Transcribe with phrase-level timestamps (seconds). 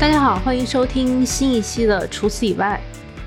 [0.00, 2.80] 大家好，欢迎收听新一期的《除此以外》。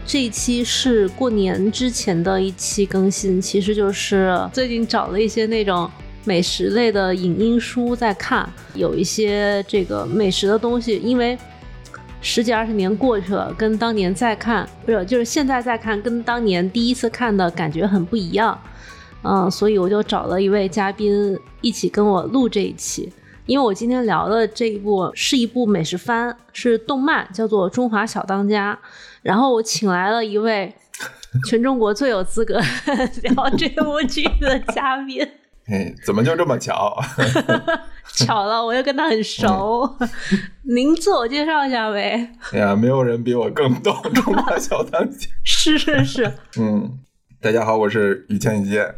[0.08, 5.88] 这一期是过年之前的一期更新，其实就是最近找了一些那种
[6.24, 11.38] 美食类的影音书在看，有一些这个美食的东西，因为
[12.22, 18.60] 十几二十年过去了，跟当年再看，不是就是现在再看，跟当年第一次看的感觉很不一样。
[19.22, 23.14] 嗯，所以我就找了一位嘉宾一起跟我录这一期。
[23.46, 28.74] 因为我今天聊的这一部是一部美食番，是动漫，叫做《中华小当家》。
[29.22, 30.74] 然后我请来了一位
[31.50, 32.60] 全中国最有资格
[33.24, 35.22] 聊这部剧的嘉宾。
[35.66, 36.98] 哎，怎么就这么巧？
[38.16, 39.98] 巧了，我又跟他很熟。
[40.64, 42.32] 您自我介绍一下呗。
[42.52, 45.18] 哎呀，没有人比我更懂《中华小当家》。
[45.44, 46.32] 是是是。
[46.58, 47.00] 嗯，
[47.42, 48.94] 大家好，我是于谦一杰。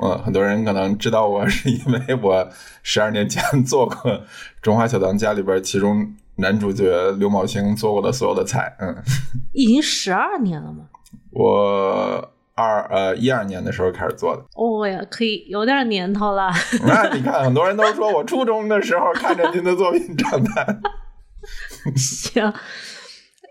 [0.00, 2.48] 嗯，很多人可能知道我是因为我
[2.82, 3.96] 十二年前做过
[4.62, 8.76] 《中华小当家》里边其中男主角刘昴星做过的所有的菜。
[8.78, 8.94] 嗯，
[9.52, 10.84] 已经十二年了吗？
[11.32, 14.42] 我二呃一二年的时候开始做的。
[14.54, 16.50] 哦呀，可以有点年头了。
[16.86, 20.66] 那你看，很多人都说我初中的时候看着您的作品长大。
[21.96, 22.52] 行，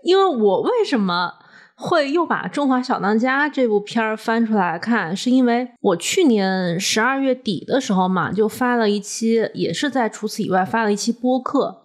[0.02, 1.32] 因为我为什么？
[1.80, 11.82] 会又把《中华小当家》这部片儿翻出来看，是因为我去年十二月底的时候嘛，就发了一期，也是在除此以外发了一期播客。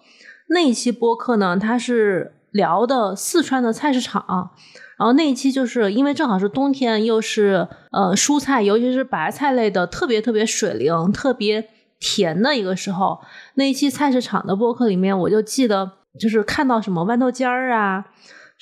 [0.50, 4.50] 那一期播客呢，它是聊的四川的菜市场，
[4.98, 13.20] 然后那一期就是因为正好是冬天，又是呃蔬菜，尤其是白菜类的特别特别水灵、特别甜的一个时候。
[13.54, 18.06] 那一期菜市场的播客里面，我就记得就是看到什么豌豆尖儿啊。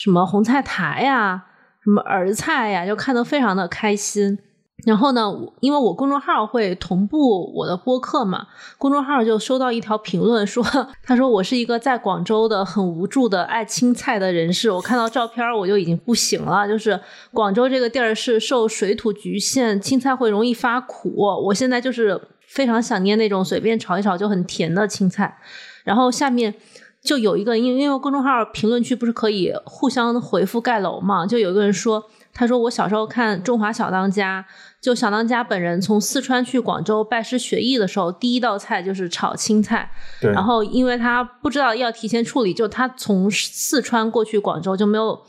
[0.04, 1.46] 什么红菜苔呀，
[1.84, 4.40] 什么儿菜呀，就看得非常的开心。
[4.84, 8.48] 然后呢，因为我公众号会同步我的播客嘛，
[8.80, 10.66] 公众号就收到一条评论说，
[11.06, 14.72] 他说我是一个在广州的很无助的爱青菜的人士。
[14.72, 17.00] 我看到照片我就已经不行了，就是
[17.32, 21.14] 广州这个地儿是受水土局限，青菜会容易发苦。
[21.46, 25.38] 我现在就是非常想念那种随便炒一炒就很甜的青菜。
[25.84, 26.56] 然后下面。
[27.04, 31.26] 就有一个，因为因为公众号评论区不是可以互相回复盖楼嘛？
[31.26, 34.46] 就有一个人说，他说我小时候看《中华小当家》，
[34.80, 39.92] 就小当家本人从四川去广州拜师学艺的时候，第一道菜就是炒青菜。
[40.22, 40.32] 对。
[40.32, 45.22] 然后因为他不知道要提前处理，就他从四川过去广州就没有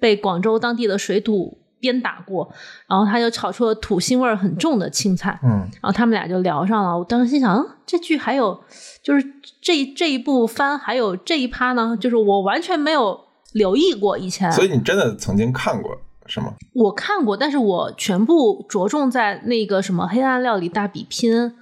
[0.00, 2.48] 被广州当地的水土鞭打过，
[2.86, 5.38] 然后他就炒出了土腥味很重的青菜。
[5.42, 5.50] 嗯。
[5.50, 8.60] 然后他们俩就聊上了，我当时心想，嗯，这剧还有。
[9.02, 9.26] 就是
[9.62, 13.18] 这这一部番还有这一趴呢，就是我完全没有
[13.54, 14.52] 留意过以前。
[14.52, 15.90] 所以你真的曾经看过
[16.26, 16.52] 是吗？
[16.74, 21.54] 我看过，但是我全部着重在那个什么黑暗料理大比拼，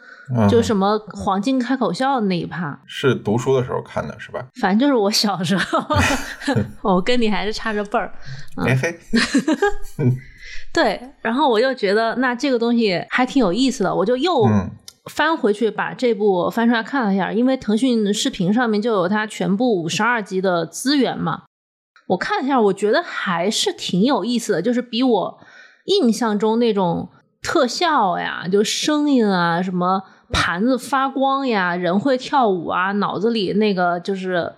[0.48, 2.78] 就什么黄金开口笑那一趴。
[2.86, 4.44] 是读书的时候看的是吧？
[4.60, 5.78] 反正就是我小时候，
[6.82, 8.12] 我跟你还是差着辈儿。
[8.56, 8.98] 嘿嘿。
[10.72, 14.46] 对，然后我又觉得那这个东西还挺有意思的，我就又。
[15.10, 21.44] 翻回去把这部翻出来看了一下，因为腾讯视频上面就有它全部五十二集的资源嘛。
[22.08, 25.40] 我看了一下，我觉得还是挺有意思的，就是比我
[25.86, 27.08] 印象中那种
[27.40, 30.02] 特效呀，就声音啊，什么
[30.32, 34.52] 盘子发光呀，人会跳舞啊，脑子里那个就是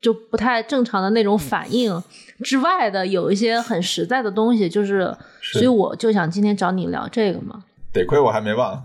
[0.00, 2.02] 就不太正常的那种反应
[2.42, 7.64] 之外的，有一些很实在的东西，就是，所以我就想今天找你聊这个嘛。
[7.92, 8.82] 得亏我还没忘。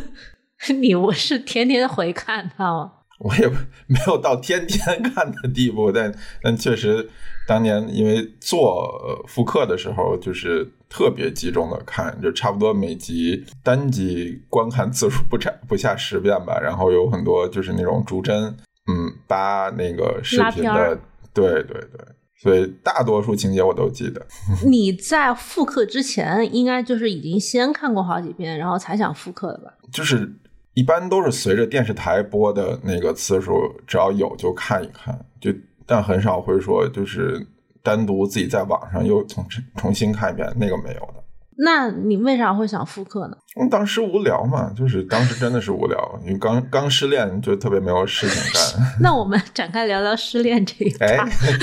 [0.80, 2.92] 你不是天天回看它吗？
[3.22, 3.48] 我也
[3.86, 6.12] 没有到天天看的地步，但
[6.42, 7.08] 但确实，
[7.46, 16.60] 当年因为做复刻的时候，就是特别集中的看，就差不多每集单集观看次数不差不下十遍吧。
[16.60, 18.44] 然后有很多就是那种逐帧，
[18.86, 21.00] 嗯，扒那个视频的，
[21.32, 22.06] 对对对，
[22.42, 24.24] 所以大多数情节我都记得。
[24.68, 29.72] 你在复刻之前，应该就是已经先看过好几遍，然后才想复刻的吧？
[29.90, 30.30] 就是。
[30.74, 33.52] 一般都是随着电视台播的那个次数，
[33.86, 35.52] 只要有就看一看，就
[35.84, 37.46] 但很少会说就是
[37.82, 39.44] 单独自己在网上又重
[39.76, 41.22] 重新看一遍，那个没有的。
[41.64, 43.36] 那你为啥会想复刻呢？
[43.56, 48.62] 因为当时无聊嘛，就是当时真的是无聊，因为刚刚失恋，就特别没有事情干。
[49.00, 51.18] 那我们展开聊聊失恋这一哎，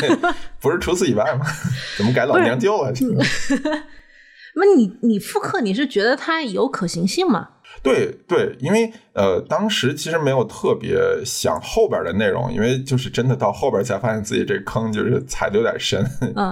[0.62, 1.45] 不是除此以外吗？
[1.98, 2.92] 怎么改老娘舅啊？
[4.56, 7.50] 那你你复刻，你是觉得它有可行性吗？
[7.81, 16.06] 对对，因为呃，当时其实没有特别想后边的内容，因为就是真的到后边才发现自己这坑就是踩的有点深，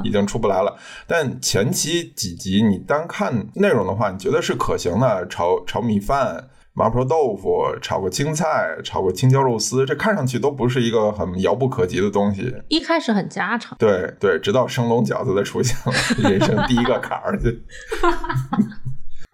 [0.03, 0.77] 已经出不来了。
[1.05, 12.53] 但前期几集你单看内容的话，你觉得是可行的，炒炒米饭，麻婆豆腐、炒个青菜、炒个青椒肉丝，这看上去都不是一个很遥不可及的东西。
[12.69, 15.75] 一开始很家常，对对，直到生龙饺子的出现，
[16.23, 17.49] 人生第一个坎儿就。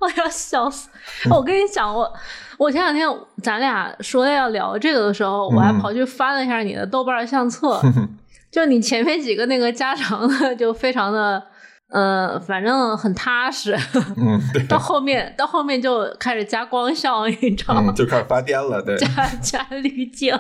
[0.03, 0.89] 我要笑死！
[1.29, 2.13] 我跟你讲，我
[2.57, 3.07] 我前两天
[3.41, 7.81] 咱俩说要聊这个的时候，我还跑去翻了一下你的豆瓣相册，
[8.51, 11.41] 就你前面几个那个家常的，就非常的
[11.89, 13.77] 呃，反正很踏实。
[14.17, 17.94] 嗯， 到后面到后面就开始加光效，你知道吗？
[17.95, 18.97] 就开始发癫了，对。
[18.97, 19.07] 加
[19.41, 20.38] 加滤镜。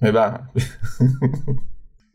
[0.00, 0.40] 没办法。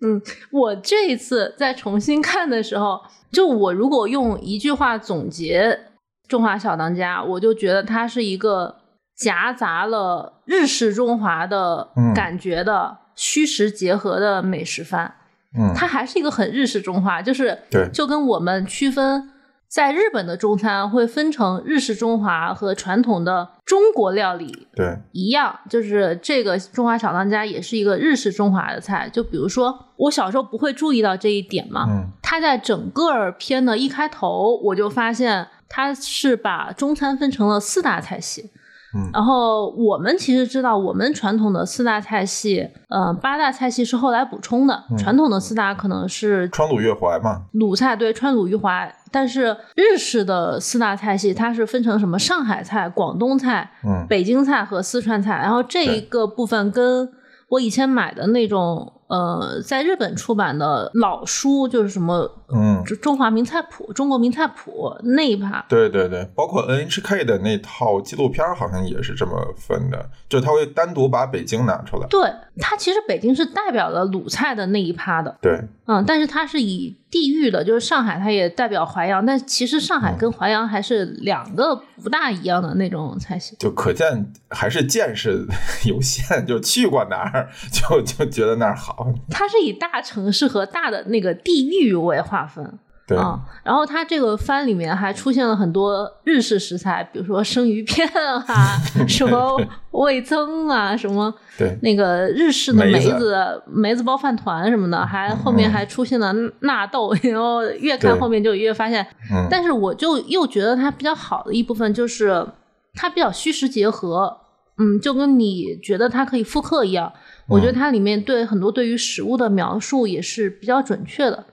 [0.01, 0.21] 嗯，
[0.51, 3.01] 我这一次再重新看的时候，
[3.31, 5.87] 就我如果用一句话总结。
[6.27, 8.75] 中华小当家，我就觉得它是一个
[9.15, 15.15] 夹杂了日式中华的感觉的虚实结合的美食饭。
[15.57, 19.31] 嗯，它还是一个很日式中华，就是对，就跟我们区分
[19.69, 29.09] 在日本的中餐会分成日式中华和传统的中国料理对一样，就是这个中华小当家也是一个日式中华的菜。
[29.12, 35.47] 就比如说，我小时候不会注意到这一点嘛，嗯，它在整个片的一开头我就发现。
[35.69, 38.51] 它是把中餐分成了四大菜系，
[38.95, 57.09] 嗯，然后我们其实知道，我们传统的四大菜系，呃，八大菜系是后来补充的，传统的四大可能是川鲁粤淮嘛，鲁菜对，川鲁粤淮，但是日式的四大菜系它是分成什么上海菜、广东菜、嗯，北京菜和四川菜，然后这一个部分跟
[57.49, 58.93] 我以前买的那种。
[59.07, 72.07] 呃，在日本出版的老书就是什么，嗯，中华名菜谱、中国名菜谱那一趴，对对对，包括 NHK 的那套纪录片好像也是这么分的，就他会单独把北京拿出来。
[72.09, 85.45] 对，它其实北京是代表了鲁菜的那一趴的，对，嗯，但是它是以地域的，就是上海它也代表淮扬，但其实上海跟淮扬还是两个不大一样的那种菜系，就可见还是见识
[85.88, 88.96] 有限，就去过哪儿就就觉得那儿好。
[89.29, 93.39] 它是以大城市和大的那个地域为划分，对啊。
[93.63, 98.07] 然后它这个番里面还出现了很多日式食材，比如说生鱼片
[98.47, 98.77] 啊，
[99.07, 99.61] 什么
[99.91, 107.13] 味增啊，什么对那个日式的梅子梅子包饭团什么的，还后面还出现了纳豆。
[107.23, 109.05] 然后越看后面就越发现，
[109.50, 112.45] 但是我就又觉得它比较好的一部分就是
[112.93, 114.38] 它比较虚实结合，
[114.79, 117.11] 嗯，就跟你觉得它可以复刻一样。
[117.49, 121.45] 我觉得它里面对很多对于食物的描述也是比较准确的，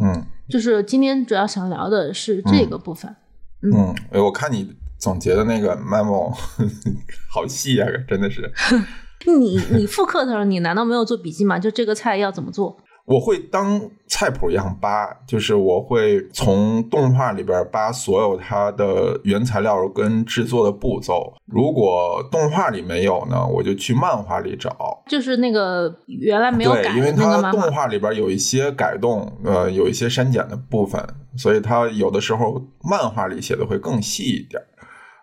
[0.00, 3.14] 嗯，就是今天主要想聊的是这个部分，
[3.62, 6.32] 嗯，哎，我看你总结的那个 memo
[7.30, 8.50] 好细啊，真的是，
[9.26, 11.58] 你你复刻的时候，你难道没有做笔记吗？
[11.58, 12.76] 就这个菜要怎么做？
[13.04, 21.34] 我会当菜谱一样扒，就是我会从动画里边扒所有它的原材料跟制作的步骤。
[21.46, 25.02] 如果动画里没有呢，我就去漫画里找。
[25.08, 31.04] 就是那个原来没有改，因为它动画里边有一些改动，呃，有一些删减的部分，
[31.36, 34.62] 所以它有的时候漫画里写的会更细一点。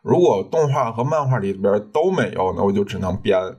[0.04, 3.40] 如果动画和漫画里边都没有呢，我就只能编。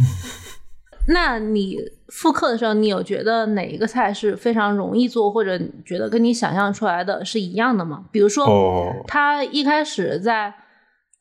[1.08, 1.76] 那你
[2.12, 8.04] 复刻的时候，你有觉得哪一个菜是非常容易做，或者觉得跟你想象出来的是一样的吗？
[8.10, 8.46] 比如说，
[9.06, 10.52] 他一开始在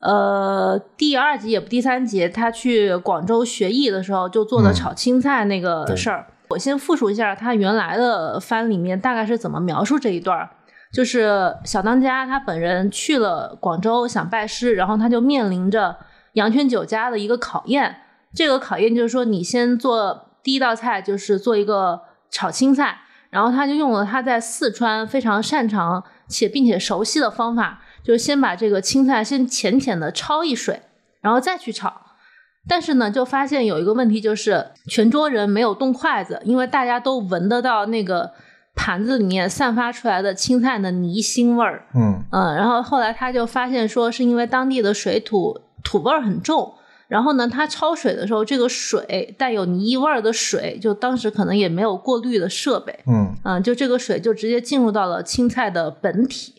[0.02, 6.26] 呃第二集也不第三集，他去广州学艺的时候就做的炒青菜那个事儿。
[6.50, 10.50] 我先复述一下他原来的番里面大概是怎么描述这一段儿，
[10.92, 15.96] 就是小当家他本人去了广州想拜师，然后他就面临着
[16.34, 17.98] 阳泉酒家的一个考验。
[18.34, 30.82] 这个考验就是说，你先做第一道菜，就是做一个炒青菜，然后他就用了他在四川非常擅长且并且熟悉的方法，就是先把这个青菜先浅浅的焯一水，
[31.22, 32.02] 然后再去炒。
[32.68, 38.32] 但是呢，就发现有一个问题，就是全桌人没有动筷子，因为大家都闻得到那个
[38.76, 41.88] 盘子里面散发出来的青菜的泥腥味儿。
[41.96, 46.74] 嗯嗯，然后后来他就发现说，是因为当地的水土土味儿很重。
[47.10, 56.54] 然后呢，它焯水的时候，这个水带有泥味儿的水，就当时可能也没有过滤的设备，嗯嗯，就这个水就直接进入到了青菜的本体。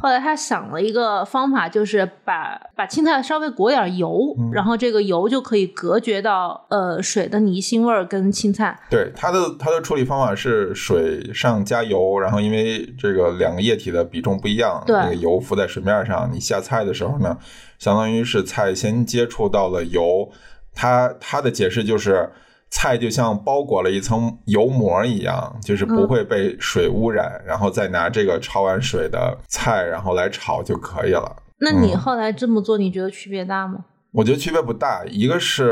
[0.00, 8.78] 后来他想了一个方法，就是把把青菜稍微裹点油，然后这个油就可以隔绝到呃水的泥腥味儿跟青菜。
[8.88, 17.36] 对，它的它的处理方法是水上加油，然后因为这个两个液体的比重不一样，那个油浮在水面上，你下菜的时候呢，
[17.78, 20.30] 相当于是菜先接触到了油。
[20.74, 22.30] 他他的解释就是。
[22.70, 31.34] 菜就像包裹了一层油膜一样，就是不会被水污染，然后再拿这个焯完水的菜，然后来炒就可以了。
[31.60, 33.86] 那你后来这么做，你觉得区别大吗？
[34.12, 35.64] 我觉得区别不大，一个是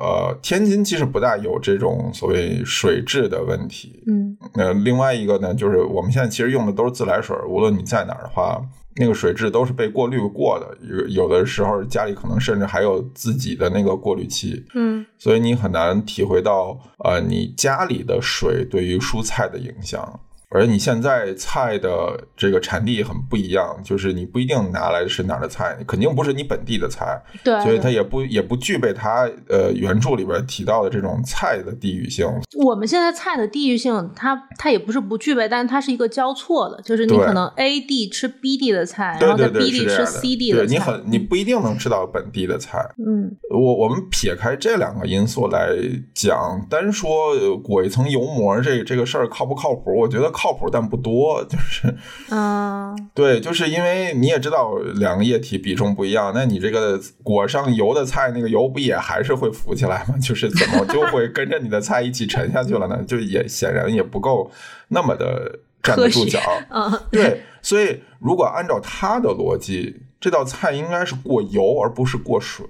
[0.00, 8.58] 呃，天津其实不大有这种所谓水质的问题，嗯，呃，另外一个呢，就是我们现在其实用的都是自来水，无论你在哪儿的话，
[8.96, 20.20] 那个水质都是被过滤过的，有有的时候家里可能甚至还有自己的那个过滤器，嗯，所以你很难体会到呃你家里的水对于蔬菜的影响。
[20.50, 32.26] 而你现在菜的这个产地很不一样，就是你不一定拿来是哪儿的菜，肯定不是你本地的菜，对，所以它也不也不具备它呃原著里边提到的这种菜的地域性。
[32.64, 42.78] 我们现在菜的地域性，它它也不是不具备，但是它是一个交错的，就是你可能 A 地吃 B 地的菜，然后在 B 地吃 C 地的菜，你很你不一定能吃到本地的菜。
[43.06, 45.76] 嗯，我我们撇开这两个因素来
[46.14, 49.94] 讲，单说裹一层油膜这这个事儿靠不靠谱？
[49.94, 50.32] 我觉得。
[50.40, 51.92] 靠谱，但不多， 就是，
[52.30, 60.14] 嗯， 对，就是因为你也知道两个液体比重不一样，那你这个裹上油的菜，那个油不也还是会浮起来吗？
[60.22, 63.02] 就是怎么就会跟着你的菜一起沉下去了呢？
[63.02, 64.48] 就也显然也不够
[64.86, 66.38] 那么的站得住脚，
[66.70, 72.64] 嗯，对，所以如果按照他的逻辑，这道菜应该是过油而不是过水。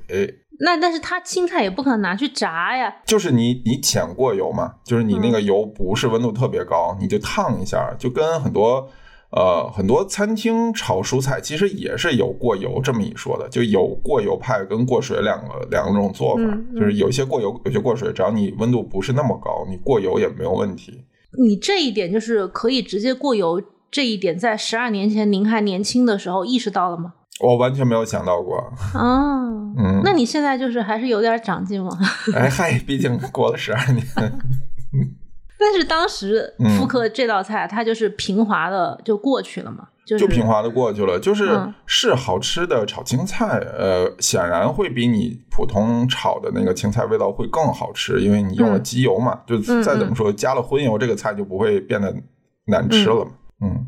[0.60, 8.88] 那但是它青菜也不可能拿去炸呀，就是你你浅过油嘛，就是你那个油不是温度特别高，你就烫一下，就跟很多
[9.30, 16.42] 呃很多餐厅炒蔬菜其实也是有过油这么一说的，就有过油派跟过水两个两种做法，
[16.74, 21.04] 就是有些过油，有些过水，只要你温度不是那么高，你过油也没有问题。
[21.38, 27.12] 你这一点就是可以直接过油，这一点在十二年前您还年轻的时候意识到了吗？
[27.40, 28.56] 我完全没有想到过
[28.94, 31.90] 啊，嗯，那你现在就是还是有点长进吗？
[32.34, 34.04] 哎嗨，毕竟过了十二年。
[35.60, 41.50] 但是当时复刻这道菜，它就是平滑的就过去了嘛，就平滑的过去了，就是
[41.84, 52.14] 是好吃的炒青菜，呃，显然会比你普通炒的那个青菜味道会更好吃，因为你用了鸡油嘛，就再怎么说加了荤油，这个菜就不会变得
[52.66, 53.32] 难吃了嘛。
[53.32, 53.36] 嗯，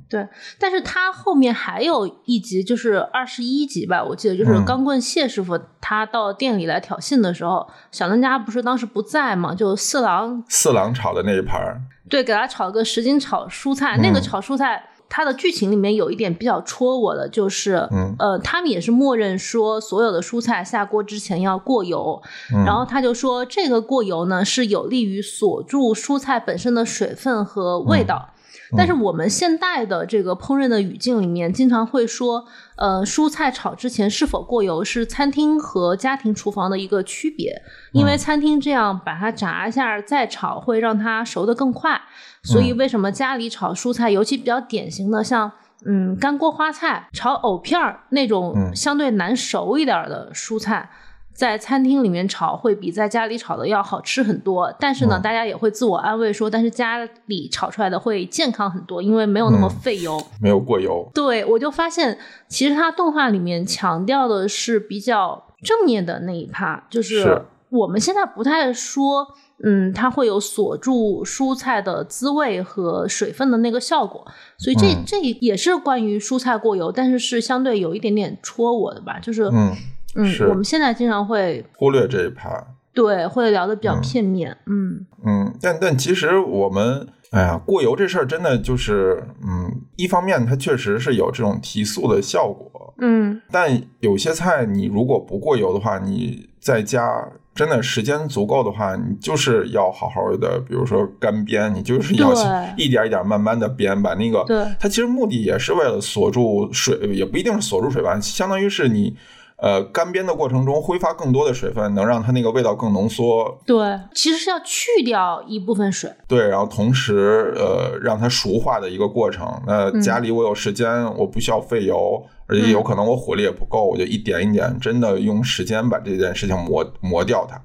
[0.09, 0.27] 对，
[0.59, 22.21] 但是他后面还有一集，就是二十一集吧，我记得就是钢棍谢师傅他到店里来挑衅的时候，小当家不是当时不在嘛，就四郎四郎炒的那一盘，对，给他炒个十斤炒蔬菜，那个炒蔬菜，它的剧情里面有一点比较戳我的，就是呃，他们也是默认说所有的蔬菜下锅之前要过油，
[22.67, 28.31] 然后他就说这个过油呢是有利于锁住蔬菜本身的水分和味道。
[28.77, 32.45] 但是我们现代的这个烹饪的语境里面，经常会说，
[32.77, 37.62] 呃，蔬菜炒之前是否过油是餐厅和家庭厨房的一个区别，
[37.93, 42.00] 因为餐厅这样把它炸一下再炒，会让它熟得更快。
[42.43, 45.53] 所以为什么家里炒蔬菜，尤其比较典型的像，
[45.85, 50.89] 嗯，干锅花菜、炒藕片儿那种相对难熟一点的蔬菜。
[51.33, 61.11] 在餐厅里面炒会比在家里炒的要好吃很多，但是呢，大家也会自我安慰说，但是家里炒出来的会健康很多，因为没有那么费油，没有过油。
[61.15, 69.27] 对，我就发现其实它动画里面强调的是比较正面的那一趴，就是我们现在不太说，
[69.65, 74.27] 嗯，它会有锁住蔬菜的滋味和水分的那个效果，
[74.59, 79.75] 所以这这也是关于蔬菜过油，但是是相对有一点点戳我的吧，就是嗯。
[80.17, 82.50] 嗯，我们现在经常会忽略这一趴，
[82.93, 84.57] 对，会聊的比较片面。
[84.67, 97.25] 嗯嗯，但但其实我们，哎呀，过油这事儿真的就是，嗯，一方面它确实是有这种提速的效果，嗯，但有些菜你如果不过油的话，你在家
[97.55, 102.33] 真的时间足够的话，你就是要好好的，比如说干煸，你就是要
[102.76, 109.17] 一点一点慢慢的煸，把那个，对，它其实目的也是为了锁住水，也不一定是锁住水吧，相当于是你。
[109.61, 113.61] 呃，干煸的过程中挥发更多的水分，能让它那个味道更浓缩。
[113.67, 116.11] 对，其实是要去掉一部分水。
[116.26, 119.47] 对，然后同时呃，让它熟化的一个过程。
[119.67, 127.61] 那家里我有时间，我不需要费油，而且有可能我火力也不够，我就一点一点，真的用时间把这件事情磨磨掉它。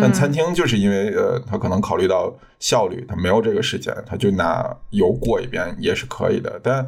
[0.00, 6.60] 但餐厅就是因为呃，他可能考虑到效率，他没有这个时间，他就拿油过一遍也是可以的。
[6.62, 6.86] 但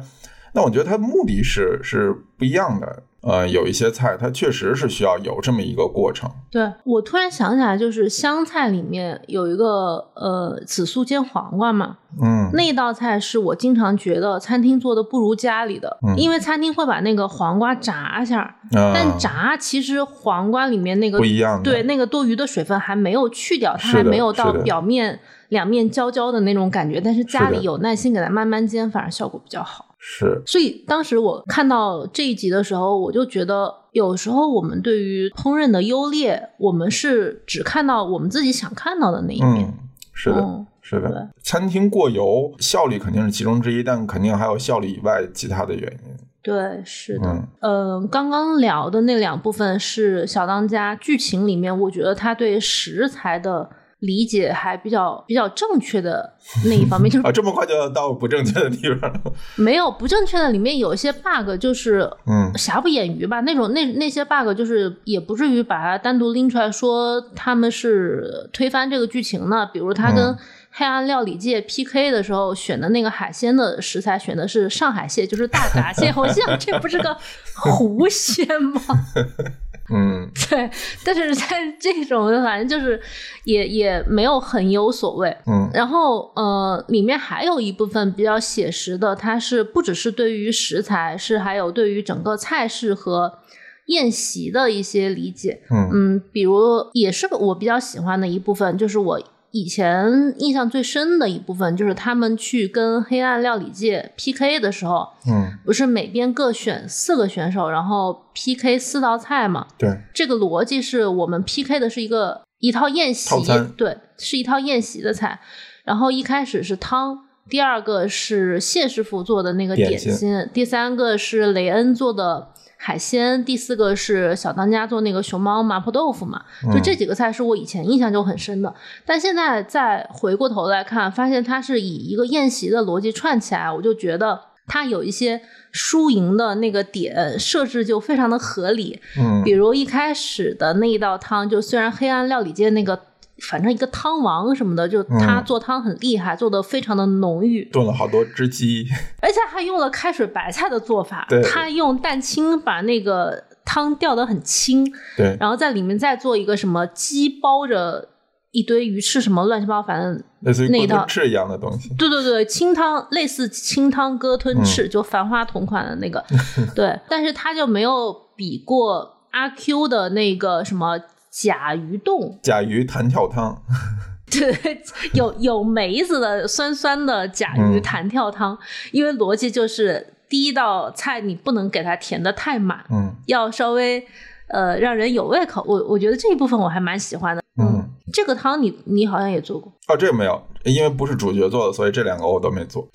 [0.53, 3.03] 那我觉得他的目的是是不一样的。
[3.25, 6.29] 呃，有一些菜它确实是需要有这么一个过程。
[6.51, 29.84] 对我突然想起来，就是湘菜里面有一个呃紫苏煎黄瓜嘛，嗯，那道菜是我经常觉得餐厅做的不如家里的，因为餐厅会把那个黄瓜炸一下，但炸其实黄瓜里面那个不一样，对那个多余的水分还没有去掉，它还没有到表面两面焦焦的那种感觉，但是家里有耐心给它慢慢煎，反而效果比较好。
[30.07, 39.65] 是，所以当时我看到这一集的时候，我就觉得有时候我们对于烹饪的优劣，我们是只看到我们自己想看到的那一面。
[39.65, 39.73] 嗯，
[40.13, 41.27] 是的，嗯是对的。
[41.41, 46.15] 餐厅过油，效率肯定是其中之一，但肯定还有效率以外其他的原因。
[46.43, 47.27] 对，是的。
[47.27, 53.67] 嗯呃，刚刚聊的那两部分是小当家剧情里面，我觉得他对食材的
[53.99, 56.33] 理解还比较比较正确的
[56.65, 59.21] 那一方面，就是啊，这么快就要到不正确的地方了。
[59.55, 69.65] 没有不正确的，里面有一些 bug 就是嗯瑕不掩瑜吧，那种那那些 bug 就是也不至于把它单独拎出来说他们是推翻这个剧情呢。
[69.73, 70.37] 比如他跟嗯
[70.77, 77.15] 黑暗料理界 PK 的时候选的那个海鲜的食材选的是上海蟹，就是大闸蟹，我想这不是个
[77.55, 78.81] 狐仙吗？
[79.93, 80.69] 嗯 对，
[81.03, 81.45] 但是在
[81.79, 82.99] 这种反正就是
[83.43, 85.29] 也也没有很有所谓。
[85.45, 93.39] 嗯然后呃，里面还有一部分比较写实的，它是不只是对于食材，是还有对于整个菜式和
[93.87, 95.61] 宴席的一些理解。
[95.69, 99.21] 嗯嗯，比如也是我比较喜欢的一部分，就是我
[99.55, 109.65] 以前印象最深的一部分，就是他们去跟黑暗料理界 PK 的时候，嗯，不是每边各选四个选手，然后 PK 四道菜嘛？
[109.77, 113.29] 对，这个逻辑是我们 PK 的是一个一套宴席
[113.77, 115.39] 对，是一套宴席的菜。
[115.85, 126.41] 然后一开始是汤，第二个是谢师傅做的那个点心点心，第三个是雷恩做的海鲜，第四个是小当家做那个熊猫麻婆豆腐嘛。
[126.63, 128.73] 就嗯这几个菜是我以前印象就很深的，
[129.05, 135.41] 但现在再回过头来看，发现它是以一个宴席的逻辑串起来，我就觉得它有一些
[135.71, 139.01] 输赢的那个点设置就非常的合理。
[139.17, 142.99] 嗯比如一开始的那一道汤，就虽然黑暗料理界那个。
[143.49, 148.87] 反正一个汤王什么的，就他嗯做汤很厉害，做的非常的浓郁，炖了好多只鸡。
[149.21, 154.85] 而且还用了开水白菜的做法，他用蛋清把那个汤调得很清，
[155.17, 158.07] 对，然后在里面再做一个什么鸡包着
[158.51, 161.93] 一堆鱼翅什么乱七八糟，反正类似于那一套翅一样的东西。
[161.97, 166.23] 对对对，清汤类似清汤哥吞翅，就繁花同款的那个，
[166.73, 170.97] 对，但是他就没有比过阿 Q 的那个什么
[171.43, 173.61] 甲鱼冻，甲鱼弹跳汤。
[174.31, 174.81] 对，
[175.13, 178.57] 有有梅子的酸酸的甲鱼嗯弹跳汤，
[178.91, 184.05] 因为逻辑就是第一道菜你不能给它填的太满，嗯要稍微
[184.47, 185.61] 呃让人有胃口。
[185.67, 187.43] 我我觉得这一部分我还蛮喜欢的。
[187.61, 192.87] 嗯，这个汤你你好像也做过，哦，这个没有，因为不是主角做的，所以这两个我都没做。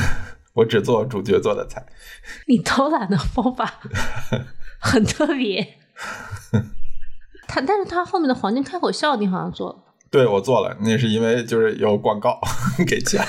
[0.54, 1.84] 我只做主角做的菜。
[2.46, 3.80] 你偷懒的方法
[4.78, 5.76] 很特别。
[7.48, 9.76] 他但是他后面的黄金开口笑你好像做了，
[10.10, 12.38] 对我做了，那是因为就是有广告
[12.86, 13.26] 给钱了。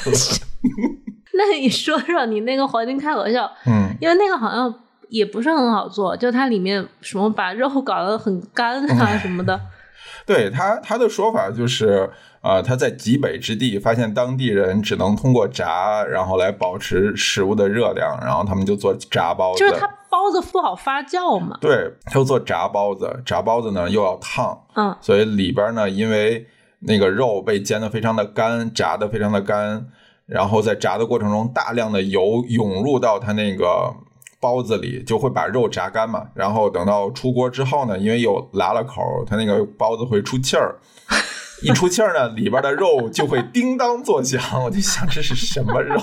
[1.33, 4.73] 那你说说你那个黄金开口笑，嗯因为那个好像
[5.07, 9.59] 也不是很好做，就它里面什么把肉搞得很干啊什么的。
[10.25, 12.07] 对他他的说法就是，
[12.41, 19.59] 呃，他在极北之地发现当地人只能通过炸，然后来保持食物的热量，然后他们就做炸包子。
[19.59, 26.45] 就是它包子不好发酵嘛，对，他就做炸包子，炸包子呢又要烫，嗯所以里边呢，因为
[26.79, 29.87] 那个肉被煎得非常的干，炸得非常的干，
[30.25, 33.93] 然后在炸的过程中，大量的油涌入到它那个
[34.41, 36.27] 包子里，就会把肉炸干嘛。
[36.33, 40.75] 然后等到出锅之后呢，因为有拉了口，它那个包子会出气儿。
[41.63, 44.41] 一出气儿呢，里边的肉就会叮当作响。
[44.63, 45.97] 我就想，这是什么肉？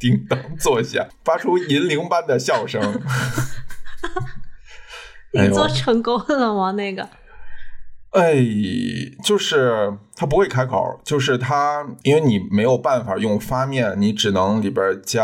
[0.00, 2.82] 叮当作响，发出银铃般的笑声。
[5.32, 6.72] 你做成功了吗？
[6.72, 7.08] 那个
[8.10, 8.34] 哎，
[9.22, 15.22] 就是它不会开口，就是它，因为你没有办法用发面，你只能里边加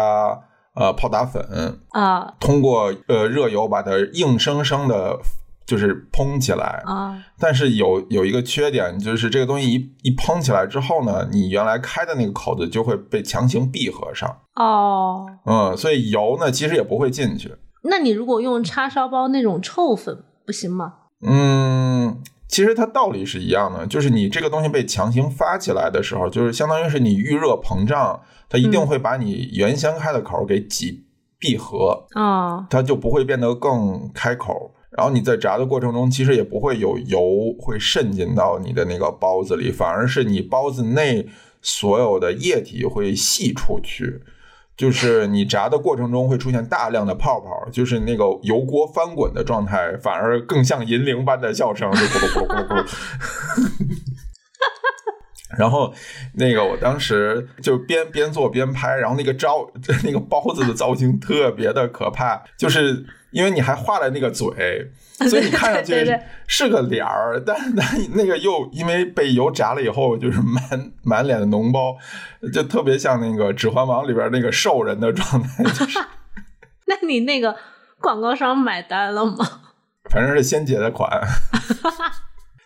[0.76, 5.18] 呃泡打粉，啊通过呃热油把它硬生生的，
[5.66, 6.82] 就是蓬起来。
[6.86, 17.54] 啊但是有有一个缺点，就是这个东西一一蓬起来之后呢，你原来开的那个口子就会被强行闭合上，哦，嗯，所以油呢其实也不会进去。
[17.82, 20.94] 那你如果用叉烧包那种臭粉不行吗？
[21.20, 31.04] 嗯，其实它道理是一样的，就是你这个东西被强行发起来的时候，就是相当于是你预热膨胀，它一定会把你原先开的口给挤
[31.38, 34.72] 闭合，啊它就不会变得更开口。
[34.96, 41.28] 然后你在炸的过程中，其实也不会有油会渗进到你的那个包子里，反而是你包子内
[41.60, 44.22] 所有的液体会吸出去。
[44.76, 52.86] 就是你炸的过程中会出现大量的泡泡，就是那个油锅翻滚的状态，反而更像银铃般的笑声，就咕噜咕噜咕噜咕噜。
[55.56, 55.94] 然后
[56.34, 59.70] 那个我当时就边边做边拍，然后那个招
[60.02, 64.90] 那个包子的造型特别的可怕，就是因为你还画了那个嘴，
[65.28, 71.96] 所以你看上去是个脸儿，但但那个又因为被油炸了以后，就是满满脸的脓包，
[72.52, 76.00] 就特别像那个《指环王》里边那个兽人的状态，就是
[76.88, 77.54] 那你那个
[78.00, 79.36] 广告商买单了吗？
[80.10, 81.08] 反正是先结的款，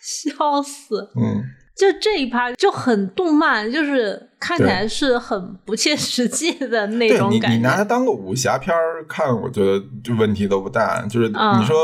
[0.00, 1.10] 笑死！
[1.14, 1.44] 嗯。
[1.76, 7.84] 就这一趴就很动漫，就是看起来是很不切实际的那，种感觉你拿它。
[7.84, 11.00] 当个武侠片儿看，我觉得就问题都不大。
[11.06, 11.76] 就是嗯你说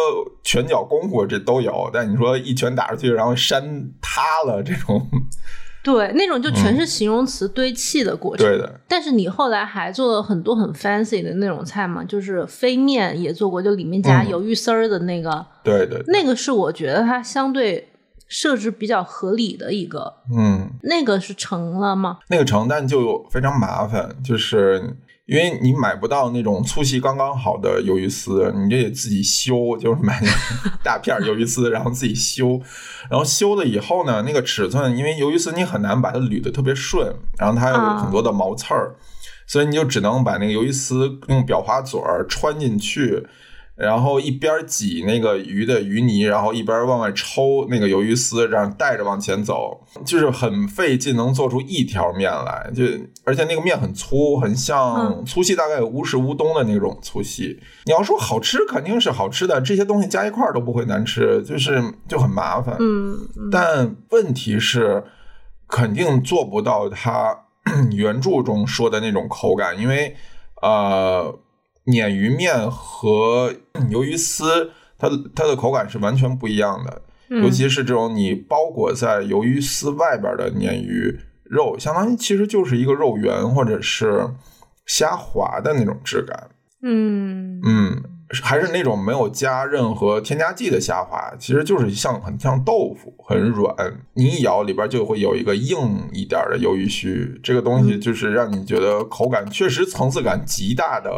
[0.42, 3.62] 拳脚功夫这都有，但你说一拳打出去，然后山
[4.02, 5.00] 塌了这种，
[5.82, 8.46] 对，那种就全是形容词堆砌的过程。
[8.46, 17.88] 对的，但是你后来还做了很多很 fancy 的那种菜嘛，就是飞面也做过，就里面加嗯鱿鱼丝儿的那个，对对，对那个是我觉得它相对
[18.28, 20.14] 设置比较合理的一个。
[20.36, 22.18] 嗯，那个是成了吗？
[22.28, 32.60] 那个成但就非常麻烦，就是因为你买不到那种粗细刚刚好的鱿鱼丝，你这得自己修，就是买那种大片儿鱿鱼丝，然后自己修，
[33.10, 38.96] 然后修了以后呢，那个尺寸，因为鱿鱼丝你很难把它捋得特别顺，然后它有很多的毛刺儿，
[39.46, 43.26] 所以你就只能把那个鱿鱼丝用裱花嘴儿穿进去。
[43.76, 52.70] 然后一边挤那个鱼的鱼泥，然后一边往外抽那个鱿鱼丝，这样带着往前走，就是很费劲，能做出一条面来。
[52.74, 52.84] 就
[53.24, 57.60] 而且那个面很粗，很像粗细大概有乌氏乌冬的那种粗细。
[57.84, 62.76] 你要说好吃，肯定是好吃的，这些东西加一块儿都不会难吃，就是就很麻烦。
[62.80, 65.04] 嗯，嗯但问题是，
[65.68, 67.44] 肯定做不到它
[67.92, 70.16] 原著中说的那种口感，因为
[70.62, 71.38] 呃，
[71.86, 73.54] 鲶鱼面和
[73.90, 77.02] 鱿鱼丝，它它的口感是完全不一样的。
[77.28, 84.28] 嗯尤其是这种你包裹在鱿鱼丝外边的鲶鱼肉，相当于其实就是一个肉圆或者是
[84.84, 86.50] 虾滑的那种质感。
[86.82, 88.02] 嗯嗯，
[88.42, 93.74] 还是那种没有加任何添加剂的虾滑，其实就是像很像豆腐，很软，
[94.14, 101.10] 你一咬里边就会有一个硬一点的鱿鱼须，这个东西就是让你觉得口感确实层次感极大的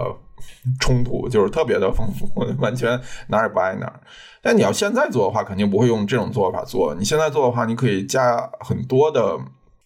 [0.81, 2.29] 冲突，就是特别的丰富，
[2.61, 4.01] 完全哪儿也不挨哪儿。
[4.41, 6.95] 但你要现在做的话，肯定不会用这种做法做。
[6.99, 9.39] 你现在做的话，你可以加很多的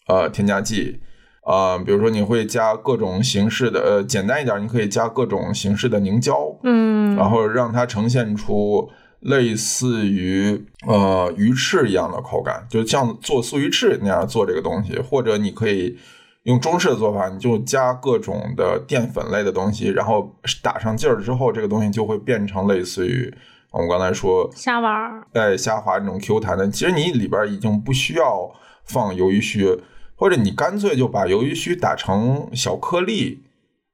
[0.07, 1.01] 呃添加剂，
[1.47, 15.97] 呃，比如说你会加各种形式的，呃，简单一点，你可以加各种形式的凝胶，嗯，然后让它呈现出类似于呃鱼翅一样的口感，就像做素鱼翅那样做这个东西，或者你可以
[16.44, 23.33] 用中式的做法，你就加各种的淀粉类的东西，然后打上劲儿之后，这个东西就会变成类似于
[23.70, 28.50] 我们刚才说虾丸儿，哎，虾滑那种 Q 弹的，其实你里边已经不需要
[28.85, 29.81] 放鱿鱼须，
[30.16, 33.44] 或者你干脆就把鱿鱼须打成小颗粒，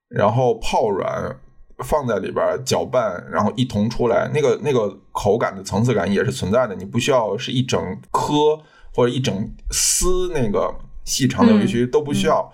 [0.09, 1.37] 然后泡软，
[1.85, 6.75] 放在里边搅拌，然后一同出来，那个那个口感的层次感也是存在的。
[6.75, 7.81] 你不需要是一整
[8.11, 8.59] 颗
[8.95, 10.75] 或者一整丝那个
[11.09, 12.53] 细长的鱿鱼须、都不需要，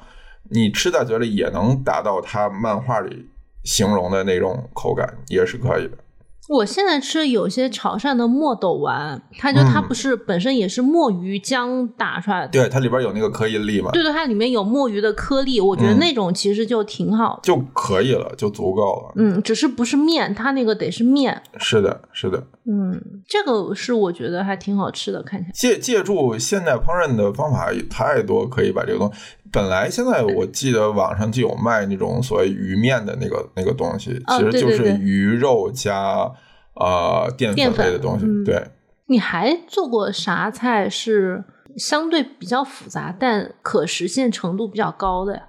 [0.50, 3.28] 你吃在嘴里也能达到它漫画里
[3.64, 5.98] 形容的那种口感，也是可以的。
[6.48, 13.90] 我现在吃有些潮汕的墨斗丸，它就它嗯不是本身也是墨鱼浆打出来的，对，它里边有那个颗粒粒嘛。
[13.92, 17.40] 对对，它里面有墨鱼的颗粒，我觉得嗯那种其实就挺好的。
[17.42, 19.12] 就可以了，就足够了。
[19.16, 21.42] 嗯，只是不是面，它那个得是面。
[21.58, 22.42] 是的，是的。
[22.66, 25.52] 嗯，这个是我觉得还挺好吃的，看起来。
[25.54, 29.18] 借借助现代烹饪的方法也太多，可以把这个东西。
[29.54, 36.30] 本来现在我记得网上就有卖那种所谓鱼面的那个那个东西，哦其实就是鱼肉加
[36.74, 38.26] 呃淀淀粉粉类的东西。
[38.26, 38.66] 嗯对，
[39.06, 41.44] 你还做过啥菜是
[41.76, 45.42] 相对比较复杂，但可实现程度比较高的呀？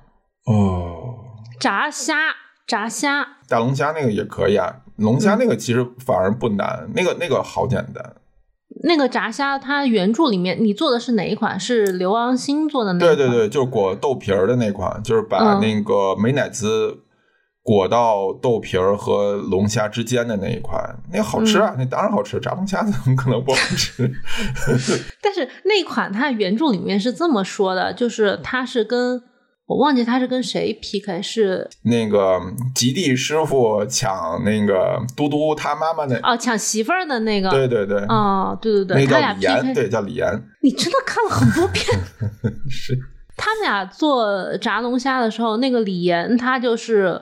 [0.46, 1.16] 哦，
[1.60, 2.16] 炸虾，
[2.68, 4.82] 炸虾，大龙虾那个也可以啊。
[4.98, 8.16] 龙嗯虾那个其实反而不难，那个那个好简单。
[8.86, 11.60] 那个炸虾，它原著里面你做的是哪一款？
[11.60, 13.16] 是刘昂星做的那款？
[13.16, 17.00] 对对对，就是裹豆皮儿的那款，就是把嗯那个美乃滋
[17.64, 24.08] 裹到豆皮儿和龙虾之间的那一款，那个好吃啊，那当然好吃，炸龙虾 怎么可能不好吃？
[25.20, 29.20] 但是那款它原著里面是这么说的，就是它是跟
[29.68, 32.40] 我忘记他是跟谁 PK，是那个
[32.76, 41.84] 极地师傅抢那个嘟嘟他妈妈的，哦抢媳妇儿的那个，对对对，哦对对对，那个他俩叫李岩，PK，对，叫李岩，你真的看了很多遍。
[42.70, 42.96] 是，
[43.36, 47.20] 他们俩做炸龙虾的时候，那个李岩他就是，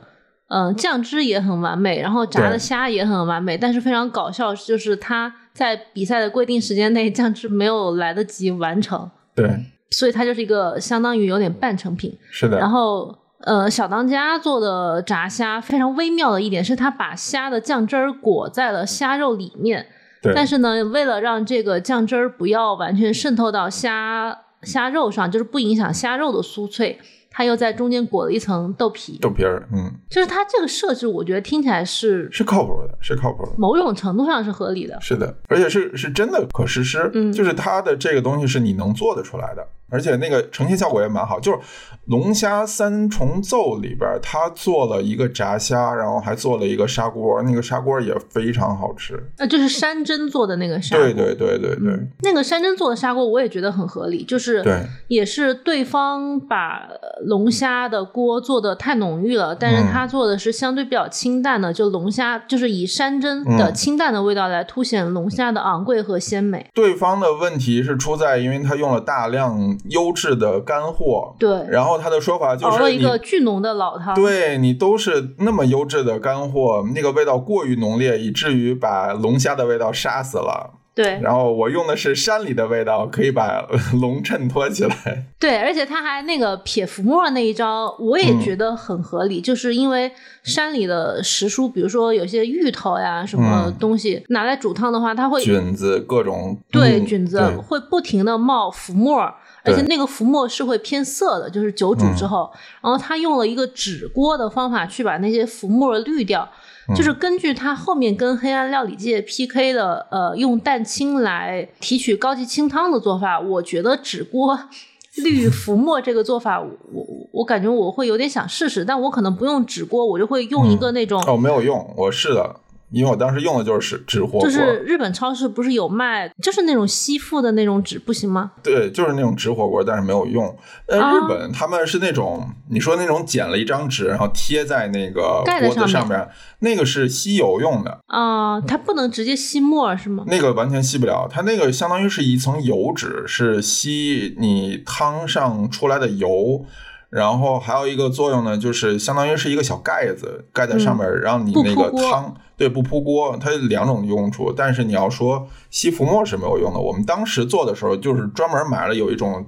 [0.49, 9.10] 嗯、酱汁也很完美，然后炸的虾也很完美，但是非常搞笑，就是他在比赛的规定时间内，酱汁没有来得及完成。
[9.34, 9.49] 对，
[9.89, 12.17] 所以它就是一个相当于有点半成品。
[12.32, 12.58] 是的。
[12.58, 19.86] 然后呃，小当家做的炸虾非常微妙的一点是，它把虾的酱汁儿裹在了虾肉里面。
[20.22, 20.34] 对。
[20.34, 27.00] 但是呢，为了让这个酱汁儿不要完全渗透到虾虾肉上，就是不影响虾肉的酥脆。
[27.34, 39.67] 它又在中间裹了一层豆皮，豆皮儿，嗯，就是它这个设置，我觉得听起来是是靠谱的，是靠谱的，某种程度上是合理的，是的，而且是是真的可实施，嗯，就是它的这个东西是你能做得出来的。
[39.93, 41.60] 而且那个呈现效果也蛮好，就是
[42.08, 49.23] 龙虾三重奏里边，他做了一个炸虾，然后还做了一个砂锅，那个砂锅也非常好吃。
[49.38, 56.89] 呃，就是山珍做的那个砂锅，对对对对对，那个山珍做的砂锅我也觉得很合理，就是对，也是对方把
[57.27, 66.67] 龙虾的锅做的太浓郁了，但是他做的是相对比较清淡的，就龙虾就是以山珍的清淡的味道来凸显龙虾的昂贵和鲜美。
[66.73, 69.77] 对方的问题是出在，因为他用了大量。
[69.89, 80.80] 优质的干货，对，然后他的说法就是熬了一个巨浓的老汤，对你都是那么优质的干货，那个味道过于浓烈，以至于把龙虾的味道杀死了。
[80.96, 83.67] 对，然后我用的是山里的味道，可以把
[84.00, 85.26] 龙衬托起来。
[85.39, 90.12] 对，而且他还那个撇浮沫那一招，我也觉得很合理，就是因为
[90.43, 106.47] 山里的食蔬，比如说有些芋头呀什么东西拿来煮汤的话，它会菌子各种对菌子会不停的冒浮沫，而且那个浮沫是会偏涩的，就是久煮之后，然后他用了一个纸锅的方法去把那些浮沫滤掉。
[106.93, 114.60] 就是根据他后面跟黑暗料理界 PK 的，呃，用蛋清来提取高级清汤的做法，我觉得纸锅
[115.23, 122.60] 滤浮沫这个做法，我我感觉我会有点想试试，但我可能不用纸锅，我就会用一个那种哦，没有用，我试了。
[122.93, 128.51] 因为我当时用的就是纸纸火锅，就是日本超市不是有卖，就是那种吸附的那种纸，不行吗？
[128.62, 130.56] 对，就是那种纸火锅，但是没有用。
[130.88, 136.29] 呃，日本他们是那种你说那种剪了一张纸，然后贴在那个锅子上面，
[136.60, 140.23] 那个是吸油用的啊，它不能直接吸沫是吗？
[140.27, 146.65] 那个完全吸不了，它那个相当于是一层油纸，是吸你汤上出来的油。
[147.13, 153.38] 然后还有一个作用呢，就是相当于是一个小盖子盖在上面，让你那个汤对不扑锅。
[153.38, 156.80] 它两种用处，但是你要说吸浮沫是没有用的。
[156.80, 159.45] 我们当时做的时候，就是专门买了有一种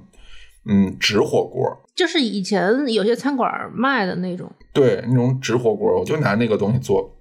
[0.64, 7.16] 嗯纸火锅，就是以前有些餐馆卖的那种，对那种纸火锅，我就拿那个东西做，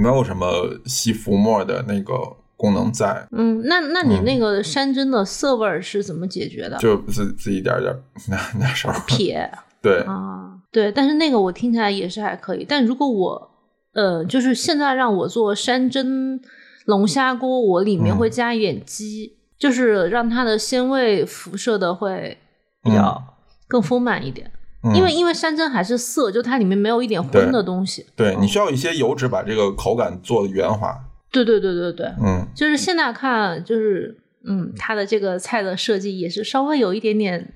[0.00, 0.46] 没有什么
[0.86, 2.14] 吸浮沫的那个
[2.56, 3.28] 功能在。
[3.32, 6.78] 嗯，那那你那个山珍的涩味是怎么解决的？
[6.78, 7.94] 就自自己一点点
[8.28, 9.50] 那那时候撇。
[9.84, 12.64] 对啊，对，但是那个我听起来也是还可以。
[12.66, 13.50] 但如果我，
[13.92, 16.40] 呃，就是现在让我做山珍
[16.86, 22.38] 龙虾锅，我里面会加一点鸡，就是让它的鲜味辐射的会
[22.82, 23.22] 比较
[23.68, 24.50] 更丰满一点。
[24.94, 28.04] 因为因为山珍还是涩，就它里面没有一点荤的东西。
[28.16, 30.94] 对你需要一些油脂把这个口感做圆滑。
[31.32, 37.54] 对对对对对，嗯，就是现在看，就是嗯，它的这个菜的设计也是稍微有一点点。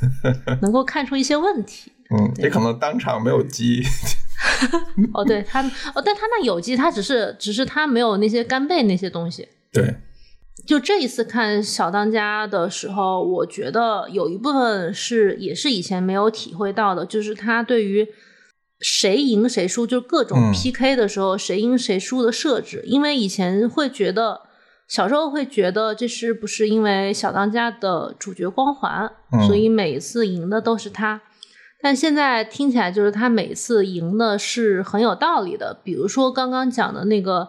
[0.60, 3.82] 能够看出一些问题， 嗯，也可能当场没有鸡。
[5.14, 5.62] 哦，对他，
[5.94, 9.48] 哦，但他那有机，他只是，只是他没有那些干贝那些东西。
[9.72, 9.94] 对，
[10.66, 18.06] 就这一次看小当家的时候，我觉得有一部分是也是以前没有体会到的，就是他对于
[18.80, 24.43] 谁赢谁输，就是各种 PK 的时候谁赢谁输的设置，因为以前会觉得。
[24.86, 29.10] 小时候会觉得这是不是因为小当家的主角光环，
[29.46, 31.22] 所以每次赢的都是他。
[31.82, 35.76] 但现在听起来就是他每次赢的是很有道理的。
[35.84, 37.46] 比如说刚刚讲的那个，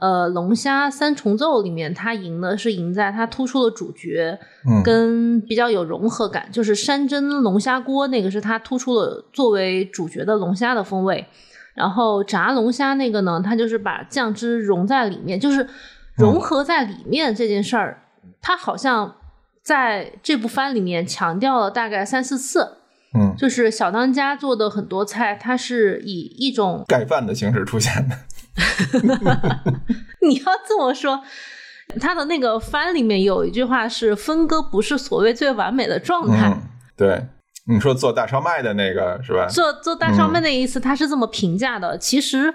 [0.00, 4.38] 呃，龙虾三重奏里面，他赢的是赢在他突出了主角，
[4.84, 6.48] 跟比较有融合感。
[6.50, 11.26] 就是山珍龙虾锅那个是他突出了作为主角的龙虾的风味，
[11.74, 15.68] 然后炸龙虾那个呢，他就是把酱汁融在里面，就是。
[16.16, 18.02] 融合在里面这件事儿，
[18.40, 19.16] 他好像
[19.62, 22.78] 在这部番里面强调了大概三四次。
[23.14, 28.16] 嗯，就是小当家做的很多菜，它是以一种盖饭的形式出现的。
[30.26, 31.22] 你要这么说，
[32.00, 36.54] 他的那个番里面有一句话是“分割不是所谓最完美的状态”。
[36.96, 37.26] 对，
[37.68, 39.46] 你说做大烧麦的那个是吧？
[39.48, 41.96] 做做大烧麦那一次，他是这么评价的。
[41.96, 42.54] 其实。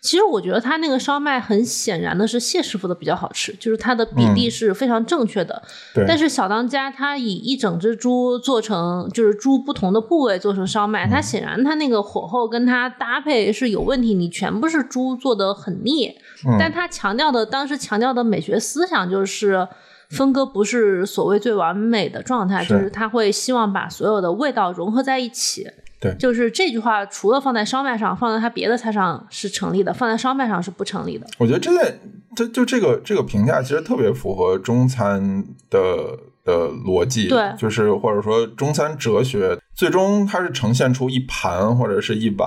[0.00, 5.62] 其实我觉得他那个烧麦很显然的是谢师傅的比较好吃，就是它的比例是非常正确的。
[5.94, 6.04] 对。
[6.08, 14.14] 但是小当家他以一整只猪做成，就是猪不同的部位做成烧麦，它显然它那个火候跟它搭配是有问题。
[14.14, 16.14] 你全部是猪做的很腻，
[16.58, 19.68] 但他强调的当时强调的美学思想就是
[20.08, 25.66] 分割不是所谓最完美的状态，是就是他会希望把所有的味道融合在一起。
[26.00, 31.26] 对就是这句话，除了放在烧麦上，放在它别的菜上是成立的，放在烧麦上是不成立的。
[31.38, 31.98] 我觉得这在
[32.34, 42.46] 这就这个这个评价其实特别符合中餐的的逻辑，对就是或者说中餐哲学，最终它是呈现出一盘或者是一碗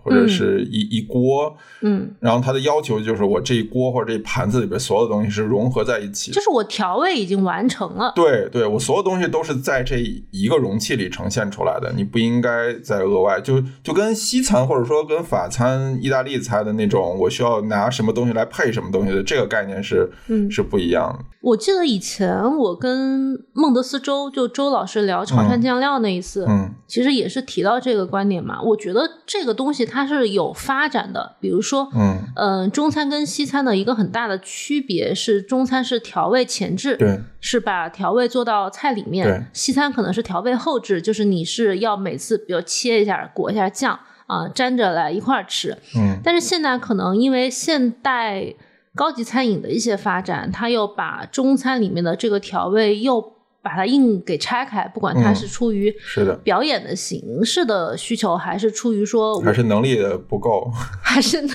[0.00, 6.30] 或者是一、一锅，嗯，然后它的要求就是我这一锅或者这一盘子里边所有的东西是融合在一起。
[6.30, 8.12] 就是我调味已经完成了。
[8.14, 9.96] 对对，我所有东西都是在这
[10.30, 20.48] 一个容器里呈现出来的，你不应该再额外就就跟西餐或者说跟法餐、意大利菜的那种，我需要拿什么东西来配什么东西的这个概念是、嗯。
[20.48, 21.24] 是不一样的。
[21.40, 28.60] 我记得以前我跟孟德斯周就周老师聊潮汕酱料那一次，嗯其实也是提到这个观点嘛。
[28.62, 45.76] 我觉得这个东西它是有发展的，比如说，嗯，嗯、中餐跟西餐的一个很大的区别是，中餐是调味前置，对是把调味做到菜里面；西餐可能是调味后置，就是你是要每次比如切一下、裹一下酱啊、沾着来一块儿吃。
[45.96, 48.54] 嗯但是现在可能因为现代
[48.94, 60.70] 高级餐饮的一些发展，它又把中餐里面的这个调味又把它硬给拆开，不管它嗯是出于是的表演的形式的需求，还是出于说还是能力不够。
[61.02, 61.46] 还是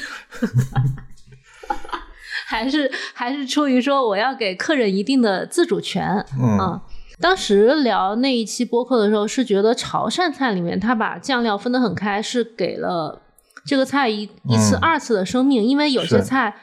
[2.45, 6.81] 还是还是出于说我要给客人一定的自主权，嗯啊，
[7.19, 13.21] 当时聊那一期播客的时候，是觉得潮汕菜里面他把酱料分得很开，是给了
[13.65, 15.63] 这个菜一一次、嗯二次的生命。
[15.63, 16.55] 因为有些菜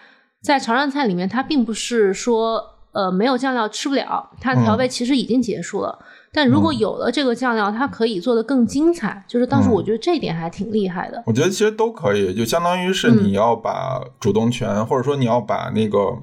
[0.43, 5.99] 在潮汕菜里面，它并不是说呃没有酱料吃不了，它调味其实已经结束了。
[6.33, 9.25] 但如果嗯有了这个酱料，它可以做得更精彩。
[9.27, 11.21] 就是当时嗯我觉得这一点还挺厉害的。
[11.27, 16.17] 我觉得其实都可以，就相当于是嗯你要把主动权，或者说你要把那个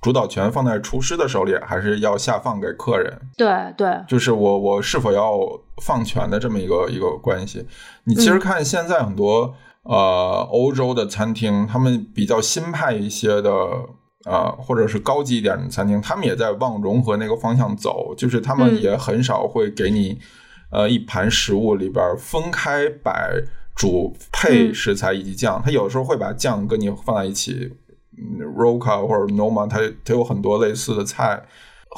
[0.00, 3.16] 主导权放在厨师的手里，还是要下放给客人？
[3.36, 5.38] 对对，就是我我是否要
[5.80, 7.64] 放权的这么一个一个关系。
[8.04, 9.54] 你其实嗯看现在很多、
[9.84, 13.50] 呃欧洲的餐厅，他们比较新派一些的。
[14.24, 18.80] 呃，或者是高级一点的餐厅，他们也在往融合那个方向走，就是他们嗯。
[18.82, 20.18] 也很少会给你，
[20.70, 23.34] 呃，一盘食物里边分开摆
[23.74, 24.74] 主配嗯。
[24.74, 27.72] 食材以及酱，他有时候会把酱跟你放在一起，
[28.16, 31.42] 嗯，Roca 或者 Noma，它它有很多类似的菜，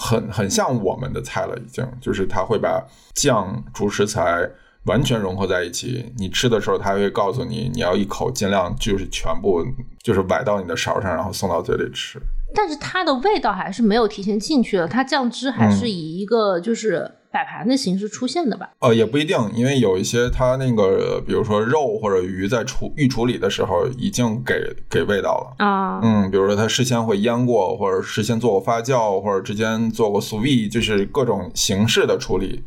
[0.03, 1.87] 很很像我们的菜了，已经。
[2.01, 4.49] 就是他会把酱主食材
[4.87, 6.13] 完全融合在一起。
[6.17, 9.65] 你吃的时候，它会告诉你，你要一口尽量就是全部
[10.03, 12.21] 就是崴到你的勺上，然后送到嘴里吃。
[12.55, 18.71] 但是它的味道还是没有提前进去的，它酱汁还是以一个就是摆盘的形式出现的吧？
[18.79, 24.55] 呃，也不一定，因为有一些它那个，比如说肉或者鱼在处预处理的时候，已经给
[24.89, 25.65] 给味道了。
[25.67, 32.63] 啊，嗯，比如说它事先会腌过，或者事先做过发酵，或者之前做过 sous vide，就是各种形式的处理。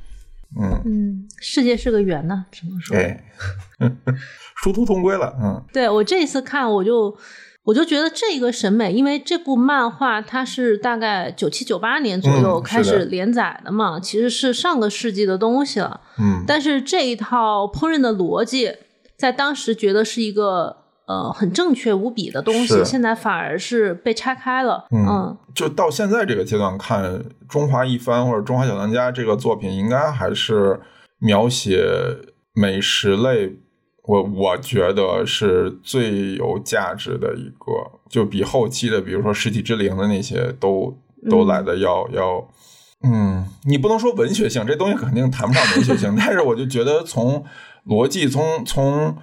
[0.55, 2.95] 嗯，嗯，世界是个圆呢，只能说。
[2.95, 3.19] 对，
[4.63, 5.35] 殊途同归了。
[5.41, 7.15] 嗯对我这一次看，我就
[7.63, 15.99] 我就觉得这个审美，因为这部漫画它是大概九七九八年左右嗯开始连载的嘛，其实是上个世纪的东西了。
[16.17, 18.73] 嗯，但是这一套烹饪的逻辑，
[19.17, 20.77] 在当时觉得是一个
[21.07, 24.85] 呃很正确无比的东西，现在反而是被拆开了。
[24.91, 27.03] 嗯就到现在这个阶段看，
[27.49, 30.79] 《中华一番》或者《中华小当家》这个作品，应该还是
[31.17, 31.83] 描写
[32.53, 33.57] 美食类，
[34.03, 40.95] 我我觉得是最有价值的一个，就比后期的，比如说《实体之灵》的那些都
[41.29, 42.47] 都来的要、要。
[43.03, 47.43] 嗯，你不能说文学性，这东西肯定谈不上文学性， 但是我就觉得从
[47.85, 49.15] 逻辑，从从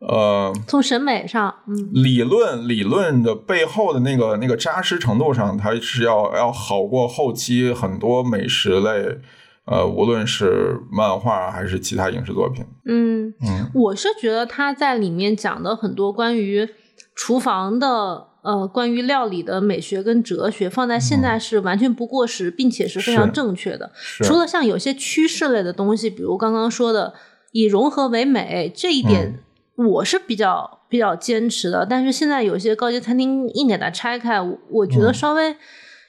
[0.00, 9.18] 呃从审美上，嗯，理论理论的背后的那个那个扎实程度上，它是要要好过后期很多美食类，
[9.66, 12.64] 呃，无论是漫画还是其他影视作品。
[12.86, 16.68] 嗯，嗯我是觉得他在里面讲的很多关于
[17.14, 18.28] 厨房的。
[18.44, 23.90] 呃，关于料理的美学跟哲学，放在现在是完全不过时，并且是非常正确的。
[24.22, 27.14] 除了像有些趋势类的东西，比如刚刚说的
[27.52, 29.42] 以融合为美这一点，
[29.76, 31.84] 我是比较比较坚持的。
[31.84, 35.56] 但是现在有些高级餐厅硬给它拆开，我我觉得嗯稍微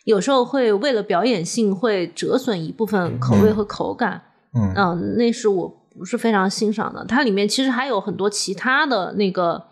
[0.05, 4.22] 有时候会为了表演性会折损一部分口味和口感。
[4.53, 7.03] 嗯嗯，那是我不是非常欣赏的。
[7.05, 9.66] 它里面其实还有很多其他的那个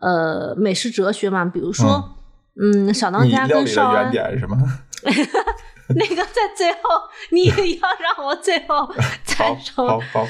[0.00, 2.14] 呃美食哲学嘛，比如说。
[2.60, 4.56] 嗯，小当家跟少安点是什么？
[5.94, 6.78] 那个在最后，
[7.30, 9.86] 你也要让我最后 再好说。
[9.86, 10.26] 好好，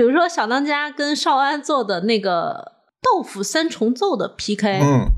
[0.00, 2.72] 比如说小当家跟少安做的那个
[3.02, 5.08] 豆腐三重奏的 PK，、嗯，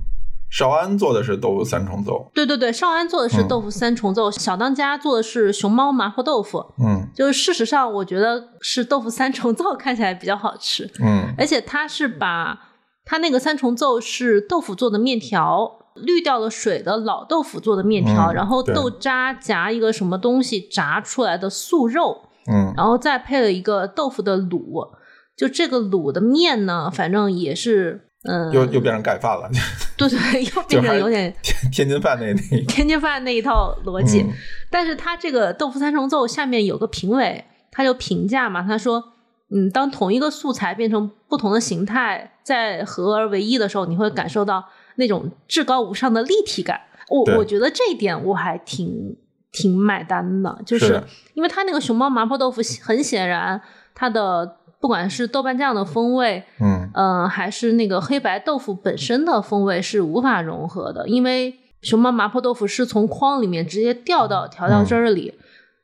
[0.50, 3.46] 少安做的是豆腐三重奏，对对对，少安做的是嗯。
[3.46, 6.66] 豆腐三重奏，小当家做的是熊猫麻婆豆腐。
[6.84, 7.06] 嗯。
[7.14, 11.32] 就是事实上，我觉得是豆腐三重奏看起来比较好吃，嗯。
[11.38, 12.58] 而且它是把
[13.04, 24.88] 它那个三重奏是豆腐做的面条，滤掉了水的老豆腐做的面条，嗯然后豆渣夹一个什么东西炸出来的素肉，嗯然后再配了一个豆腐的卤，
[25.36, 28.08] 就这个卤的面呢，反正也是。
[28.24, 29.50] 嗯，又又变成盖饭了，
[29.98, 34.22] 对对，又变成有点天天津饭那那天津饭那一套逻辑。
[34.22, 34.30] 嗯
[34.70, 39.02] 但是他这个豆腐三重奏下面有个评委，他就评价嘛，他说，
[39.50, 44.64] 嗯，当同一个素材变成不同的形态，在合而为一的时候，你会感受到
[44.94, 46.80] 那种至高无上的立体感。
[47.08, 49.16] 我我觉得这一点我还挺
[49.52, 51.02] 挺买单的，就是
[51.34, 53.60] 因为它那个熊猫麻婆豆腐很显然
[53.94, 65.34] 它的不管是豆瓣酱的风味，嗯嗯，还是那个黑白豆腐本身的风味是无法融合的，因为熊猫麻婆豆腐是从筐里面直接掉到调料汁儿里，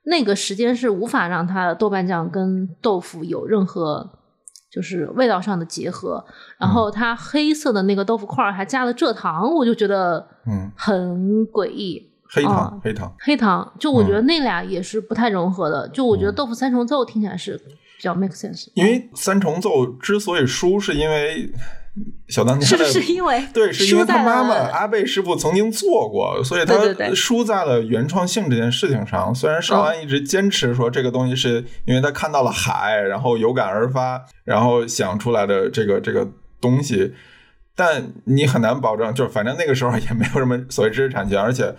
[0.04, 4.08] 那个时间是无法让它的豆瓣酱跟豆腐有任何
[4.72, 6.24] 就是味道上的结合。
[6.58, 12.10] 然后它黑色的那个豆腐块还加了蔗糖，我就觉得嗯，很诡异。
[12.30, 14.26] 黑糖哦黑糖，黑糖，就我觉得嗯。
[14.26, 15.88] 那俩也是不太融合的。
[15.88, 16.34] 就我觉得嗯。
[16.34, 21.50] 豆腐三重奏听起来是比较 make sense，因为三重奏之所以输，是因为
[22.28, 26.74] 小当家是不的是因为对，是因为他妈妈阿贝师傅曾经做过，所以他
[27.12, 29.34] 输在了原创性这件事情上。
[29.34, 36.28] 虽然少安一直坚持说这个东西是因为他看到了海，然后有感而发，然后想出来的这个这个
[36.60, 37.12] 东西，
[37.74, 41.74] 但你很难保证，就是反正那个时候也没有什么所谓知识产权，而且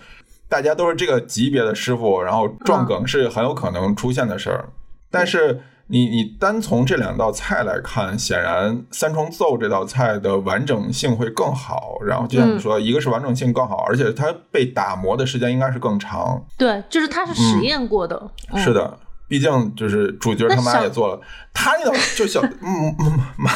[0.50, 4.70] 大家都是这个级别的师傅，然后撞梗是很有可能出现的事儿。
[5.12, 11.98] 但是你你单从这两道菜来看，显然三重奏这道菜的完整性会更好。
[12.06, 16.44] 然后就像你说，一个是完整性更好，而且它被打磨的时间应该是更长。
[16.58, 18.32] 对，就是它是实验过的。
[18.52, 21.22] 嗯是的，毕竟就是主角他妈也做了，
[21.54, 23.52] 他那道就小 嗯嗯妈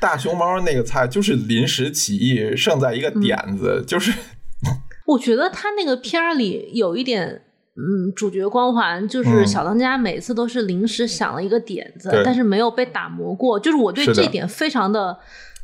[0.00, 4.12] 大熊猫那个菜就是临时起意，胜在一个点子，就是
[5.10, 7.42] 我觉得他那个片儿里有一点，
[7.76, 13.58] 嗯，主角光环，就是嗯小当家每次都是临时想了一个点子，对但是没有被打磨过。
[13.58, 15.18] 就是我对这点非常的，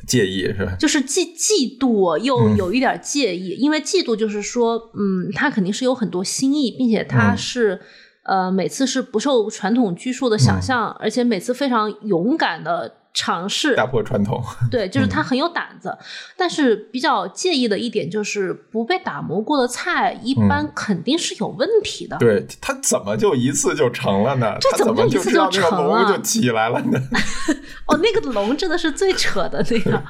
[0.07, 0.77] 介意是吧？
[0.79, 7.81] 就是既嫉妒又嗯有一点介意，因为嫉妒就是说，嗯，他肯定是有很多新意，并且他嗯是。
[8.29, 15.97] 呃，每次是不受传统拘束的想象，而且每次非常勇敢的尝试，打破传统，对，就是他很有胆子，
[16.37, 22.19] 但是比较介意的一点就是不被打磨过的菜，一般肯定是有问题的。
[22.19, 24.55] 对他怎么就一次就成了呢？
[24.61, 27.01] 这他怎怎么就一次就龙就起来了呢？
[27.89, 30.03] 哦，那个龙真的是最扯的那个，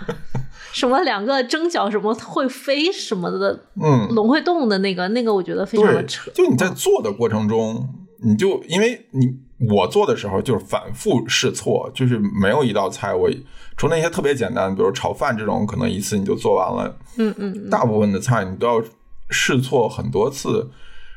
[0.73, 6.29] 什么两个蒸饺什么会飞什么的，嗯，龙会动的那个，那个我觉得非常的扯，。
[6.33, 7.89] 就你在做的过程中，
[8.25, 13.31] 你就因为你我做的时候就是反复试错，就是没有一道菜我
[13.77, 16.99] 除了那些特别简单，比如炒饭这种，可能一次你就做完了。
[17.17, 18.83] 嗯嗯嗯，大部分的菜你都要
[19.31, 20.71] 试错很多次，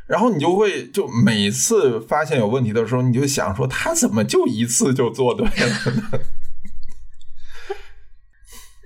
[0.08, 6.20] 然后你就会就每次发现有问题的时候，你就想说他怎么就一次就做对了呢？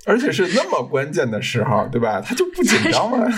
[0.05, 2.19] 而且是那么关键的时候，对吧？
[2.19, 3.25] 他就不紧张吗？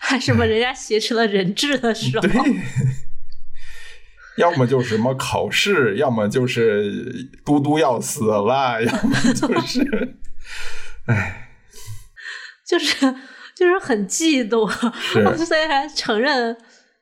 [0.00, 2.32] 还什么人家挟持了人质的时候，对，
[4.36, 10.16] 要么就是什么考试，要么就是嘟嘟要死了，要么就是，
[11.06, 11.48] 哎，
[12.66, 13.14] 就是
[13.54, 14.70] 就是很嫉妒。
[15.44, 16.56] 虽然承认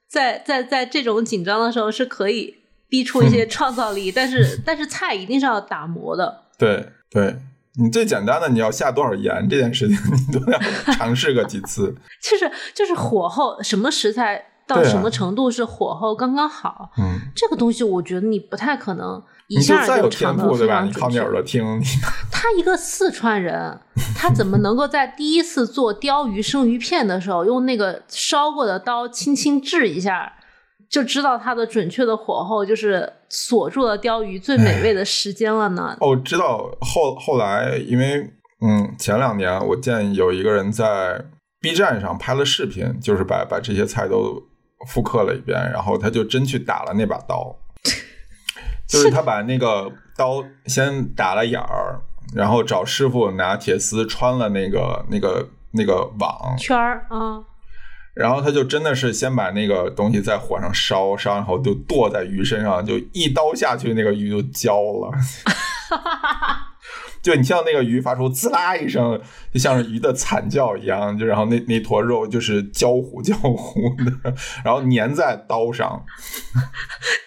[0.08, 2.54] 在在在这种紧张的时候是可以
[2.88, 6.46] 逼出一些创造力，但是但是菜一定是要打磨的。
[6.58, 7.36] 对对。
[7.78, 10.58] 你最简单的，你要下多少盐这件事情，你都要
[10.92, 11.94] 尝试个几次。
[12.20, 20.74] 就是就是火候，什么食材到什么程度是火候刚刚好，嗯，这个东西我觉得你不太可能一下就下再有天赋，尝到非对吧？
[20.74, 21.32] 常准确你靠你耳。
[21.32, 21.82] 朵听，
[22.30, 23.78] 他一个四川人，
[24.16, 30.32] 他怎么能够在第一次做鲷鱼生鱼片的时候，用那个烧过的刀轻轻制一下，
[30.88, 35.96] 就知道它的准确的火候，就是锁住了鲷鱼最美味的时间了呢？
[36.00, 38.30] 哦，知道后后来，因为
[38.62, 41.24] 嗯，前两年我见有一个人在
[41.60, 44.42] B 站上拍了视频，就是把把这些菜都
[44.86, 47.56] 复刻了一遍，然后他就真去打了那把刀，
[48.88, 52.00] 就是他把那个刀先打了眼儿，
[52.34, 57.44] 然后找师傅拿铁丝穿了那个那个那个网，圈儿啊，
[58.14, 65.10] 然后他就真的是先把那个东西在火上烧，烧完后就剁在鱼身上，就一刀下去，那个鱼就焦了。
[67.22, 69.20] 就你像那个鱼发出滋啦一声，
[69.52, 76.04] 就像是鱼的惨叫一样，就然后那那坨肉就是焦糊焦糊的，然后粘在刀上。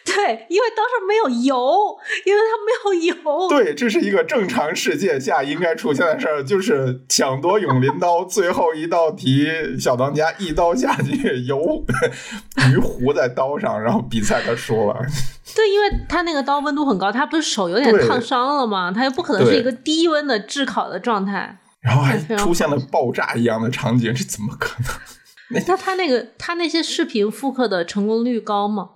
[0.05, 3.49] 对，因为刀上没有油，因为它没有油。
[3.49, 9.47] 对，这是一个正常世界下应该出现的事儿，就是抢夺永林刀，最后一道题，
[9.79, 11.83] 小当家一刀下去，油
[12.71, 15.01] 鱼糊在刀上，然后比赛他输了。
[15.55, 18.91] 对，因为他那个刀温度很高，他不是手有点烫伤了吗？
[18.91, 24.91] 他又不可能是一个低温的炙烤的状态，然后还 出现了爆炸一样的场景，这怎么可能？
[25.49, 28.89] 那 他那个他那些视频复刻的成功率高吗？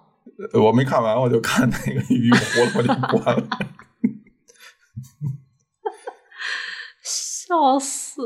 [0.54, 3.48] 我没看完，我就看那个鱼糊了，我就关了。
[7.04, 8.22] 笑死！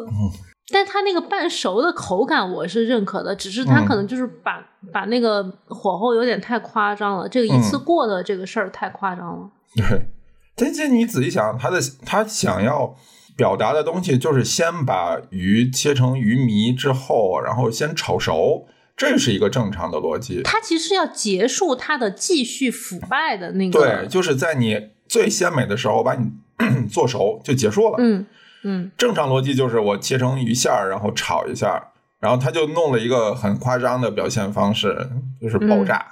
[0.72, 9.50] 但他那个半熟的口感我是认可的，只是他可能就是把把那个火候有点太夸张了，这个一次过的这个事儿太夸张了。
[9.76, 10.08] 对，
[10.56, 12.96] 但这你仔细想，他的他想要
[13.36, 20.42] 表达的东西就是先把鱼切成鱼糜之后，然后先炒熟，这是一个正常的逻辑。
[20.44, 26.32] 他其实要结束它的继续腐败的那个，对，就是在你最鲜美的时候把你
[26.92, 27.96] 做熟就结束了。
[28.00, 28.26] 嗯。
[28.64, 35.10] 嗯，正常逻辑就是我切成鱼馅儿，然后炒一下，然后他就弄了一个很夸张的表现方式，
[35.42, 36.08] 就是爆炸。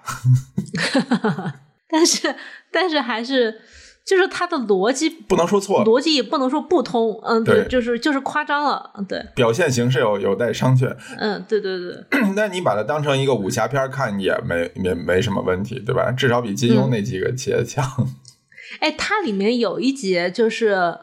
[1.87, 2.35] 但是，
[2.71, 3.61] 但是还是
[4.05, 7.19] 就是他的逻辑不能说错，逻辑也不能说不通。
[7.23, 8.91] 嗯，对，就是就是夸张了。
[9.07, 10.95] 对，表现形式有有待商榷。
[11.17, 12.03] 嗯，对对对。
[12.35, 16.11] 那你把它当成一个武侠片看也没也没什么问题，对吧？
[16.11, 17.85] 至少比金庸那几个切强。
[18.81, 20.97] 哎，它里面有一节就是。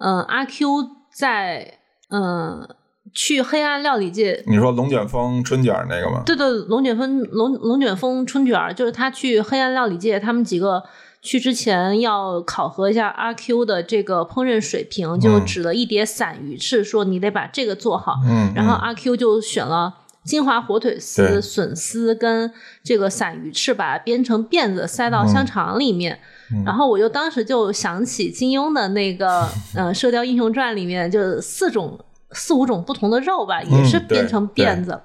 [0.00, 0.66] 嗯，阿 Q
[1.12, 1.78] 在
[2.10, 2.68] 嗯
[3.12, 6.22] 去黑暗料理界，你说龙卷风春卷那个吗？
[6.24, 10.82] 对对，龙卷风龙龙卷风春卷就是他去黑暗料理界，他们几个
[11.20, 18.14] 去之前要考核一下阿 Q 的这个烹饪水平，就指了一碟散鱼翅，说你得把这个做好。
[18.24, 19.94] 嗯，然后阿 Q 就选了
[20.24, 22.52] 金华火腿丝、笋丝跟
[22.84, 26.20] 这个散鱼翅，把它编成辫子塞到香肠里面。
[26.64, 31.98] 然后我就当时就想起金庸的那个， 呃，《射雕英雄传》里面就四种、
[32.32, 35.00] 四五种不同的肉吧，也是编成辫子。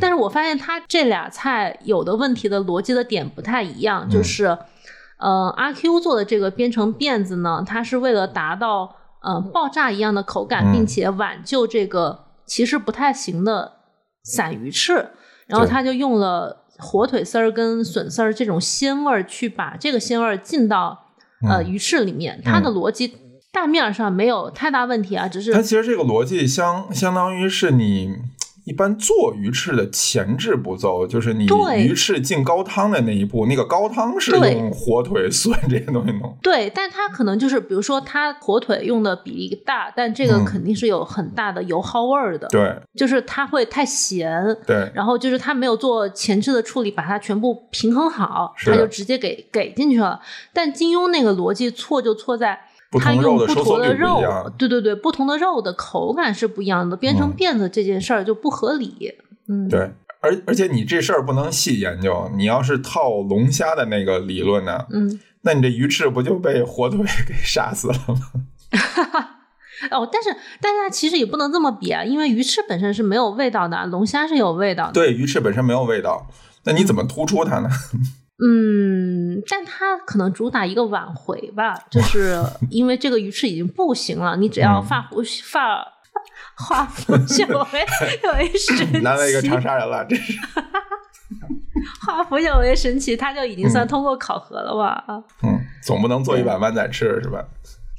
[0.00, 4.58] 但是我发现他这俩菜有的问题的逻辑的点不太一样，就是，
[5.18, 13.72] 呃，阿 Q 做的这个编成辫子呢，它是为了达到呃爆炸一样的口感，并且挽救这个其实不太行的
[14.22, 15.10] 散鱼翅，
[15.46, 16.58] 然后他就用了。
[16.80, 21.06] 火腿丝儿跟笋丝儿这种鲜味儿，去把这个鲜味儿进到
[21.48, 23.14] 呃鱼翅里面，它的逻辑
[23.52, 28.16] 大面上没有太大问题啊，只是它其实这个逻辑相相当于是你。
[28.70, 36.38] 一般做鱼翅的前置步骤，就是你鱼翅进高汤的那一步，那个高汤是用火腿、 笋这些东西弄。
[36.40, 42.46] 对，但它可能就是，比如说它火腿用的比例大，但这个肯定是有很大的油耗味儿的。
[42.46, 44.56] 对，就是它会太咸。
[44.64, 50.20] 对，然后就是它没有做前置的处理，把它全部平衡好，它就直接给给进去了。
[50.52, 52.60] 但金庸那个逻辑错就错在。
[52.98, 54.20] 他用不同的肉，
[54.58, 59.14] 对对对，不同的肉的口感是不一样的，编成辫子这件事儿就不合理。
[59.48, 68.16] 嗯，对，而而且你这事儿不能细研究，你要是套龙虾的那个理论呢，嗯，那你这鱼翅不就被火腿 给杀死了吗？
[69.90, 70.28] 哦，但是
[70.60, 74.92] 但是它其实也不能这么比啊，因为鱼翅本身是没有味道的，龙虾是有味道的。
[74.92, 76.26] 对，鱼翅本身没有味道，
[76.64, 77.68] 那你怎么突出它呢？
[78.42, 85.86] 嗯，但它可能主打一个挽回吧，就是因为这个鱼翅已经不行了，你只要发福发
[86.56, 87.86] 化腐朽为
[88.32, 90.38] 为神奇， 难为一个长沙人了，这是
[92.06, 95.04] 化腐朽为神奇，它就已经算通过考核了吧？
[95.06, 97.44] 啊嗯，总不能做一碗湾仔翅是吧？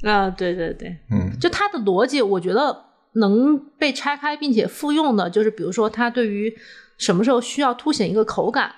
[0.04, 2.84] 啊，对对对，嗯，就它的逻辑，我觉得
[3.14, 6.52] 能被拆开并且复用的，就是比如说它对于
[6.98, 8.72] 什么时候需要凸显一个口感。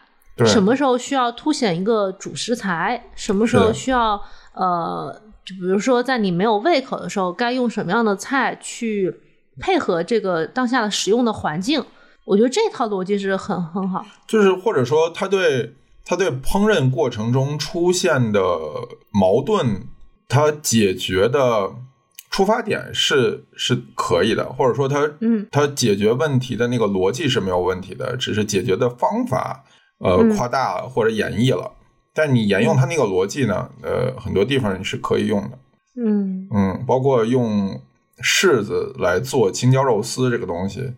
[0.45, 3.05] 什么时候需要凸显一个主食材？
[3.14, 4.20] 什么时候需要
[4.55, 9.20] 呃，就比如说在你没有胃口的时候，该用什么样的菜去
[9.61, 11.85] 配合这个当下的使用的环境？
[12.24, 14.05] 我觉得这套逻辑是很很好。
[14.26, 15.74] 就是或者说，他对
[16.05, 18.41] 他对烹饪过程中出现的
[19.12, 19.82] 矛盾，
[20.26, 21.70] 他解决的
[22.30, 29.64] 出发点是是可以的，或者说他嗯，他解决问题的那个逻辑是没有问题的，只是解决的方法。
[29.99, 31.73] 呃，夸大了或者演绎了，
[32.13, 33.71] 但你沿用它那个逻辑呢？
[33.83, 35.59] 呃，很多地方你是可以用的。
[35.97, 37.81] 嗯嗯，包括用
[38.23, 40.95] 柿子来做青椒肉丝这个东西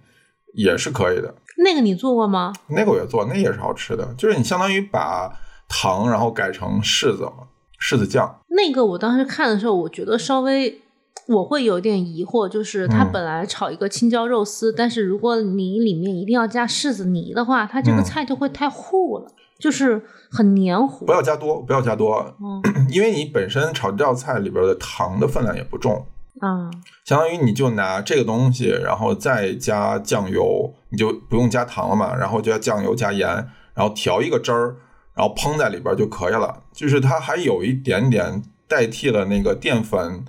[0.55, 1.35] 也是可以的。
[1.59, 2.53] 那个你做过吗？
[2.69, 4.15] 那个我也做，那也是好吃的。
[4.19, 5.33] 就是你相当于把
[5.69, 7.49] 糖然后改成柿子嘛，
[7.81, 8.41] 柿子酱。
[8.49, 10.81] 那个我当时看的时候，我觉得稍微
[11.29, 19.27] 我会有点疑惑，就是它嗯本来炒一个青椒肉丝，但是如果你里面一定要加柿子泥的话，它这个嗯菜就会太糊了，
[19.59, 20.01] 就是
[20.31, 21.13] 很黏糊不。
[21.13, 26.07] 要加多，不要加多，嗯 因为你本身炒这道菜里边的糖的分量也不重，
[26.39, 26.71] 啊
[27.05, 33.29] 相当于你就拿这个东西，然后再加酱油，你就不用加糖了嘛，然后就加酱油加盐，
[33.75, 34.77] 然后调一个汁儿，
[35.15, 36.63] 然后烹在里边就可以了。
[36.73, 40.25] 就是它还有一点点代替了那个淀粉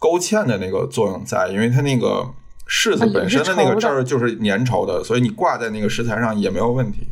[0.00, 2.26] 勾芡的那个作用在，因为它那个
[2.66, 7.06] 柿子本身的的那个汁儿就是粘稠的，所以你挂在那个食材上也没有问题。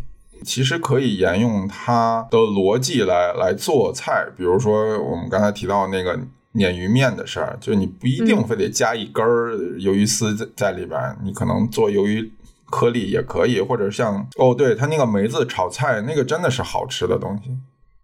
[0.45, 6.16] 其实可以沿用它的逻辑来来做菜，比如说我们刚才提到那个
[6.55, 8.47] 鲶鱼面的事儿，就你不一定嗯。
[8.47, 12.32] 非得加一根儿鱿鱼丝在在里边儿，你可能做鱿鱼
[12.70, 17.51] 颗粒也可以，或者像哦，对，它那个梅子炒菜那个真的是好吃的东西，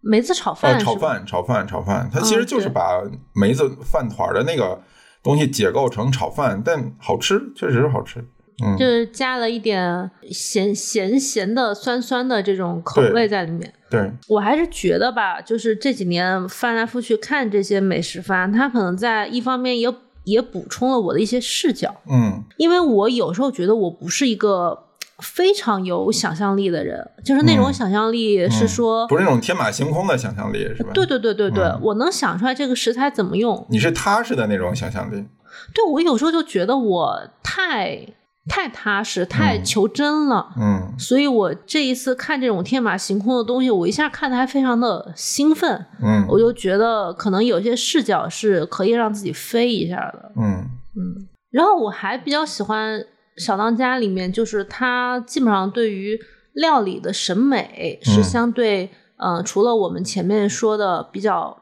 [0.07, 3.01] 梅子炒呃，饭、炒，饭炒饭炒饭，它其实就是把
[3.33, 4.79] 梅子饭团的那个
[5.23, 8.23] 东西解构成炒饭，但好吃，确实是好吃，
[8.63, 13.73] 嗯，就是加了一点咸咸咸的、酸酸的这种口味在里面。
[13.89, 19.91] 对，我还是觉得吧，就是这几年翻来覆去看这些美食番，它可能在一方面也
[20.25, 22.43] 也补充了我的一些视角，嗯。
[22.57, 24.84] 因为我有时候觉得我不是一个
[25.19, 30.91] 非常有想象力的人，就是那种嗯想象力是说，不是那种天马行空的想象力，是吧？
[30.93, 33.65] 对对对对对，嗯我能想出来这个食材怎么用。
[33.69, 35.25] 你是踏实的那种想象力，
[35.73, 38.05] 对我有时候就觉得我太
[38.47, 40.53] 太踏实，太嗯求真了。
[40.57, 50.31] 嗯所以我这一次看这种天马行空的东西，我一下看的还非常的兴奋，嗯我就觉得可能有些视角是可以让自己飞一下的。
[50.37, 50.65] 嗯
[50.97, 52.99] 嗯，然后我还比较喜欢
[53.37, 56.19] 《小当家》里面，就是他基本上对于
[56.53, 58.23] 料理的审美是嗯。
[58.23, 61.61] 相对，呃，除了我们前面说的比较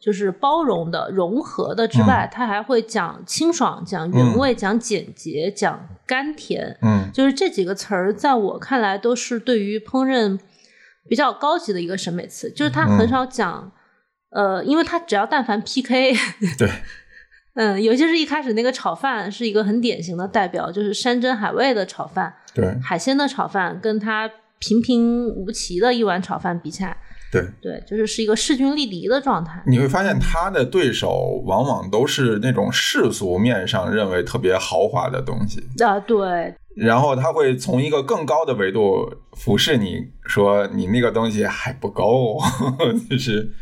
[0.00, 7.10] 就是包容的、融合的之外，他还会讲清爽、讲原味、讲简洁、讲甘甜，嗯。
[7.12, 10.38] 就是这几个词儿，在我看来都是对于烹饪
[11.08, 13.72] 比较高级的一个审美词，就是他很嗯少讲。
[14.34, 16.14] 呃，因为他只要但凡 PK，
[16.56, 16.66] 对，
[17.54, 26.96] 嗯，尤其是一开始那个炒饭是一个很典型的代表，就是山珍海味的炒饭，对海鲜的炒饭，跟它平平无奇的一碗炒饭比起来，
[27.30, 29.62] 对，对，就是是一个势均力敌的状态。
[29.66, 42.38] 你会发现他的对手往往都是那种世俗面上认为特别豪华的东西，啊，对，然后他会从一个更高的维度俯视你，说你那个东西还不够，
[43.10, 43.52] 就是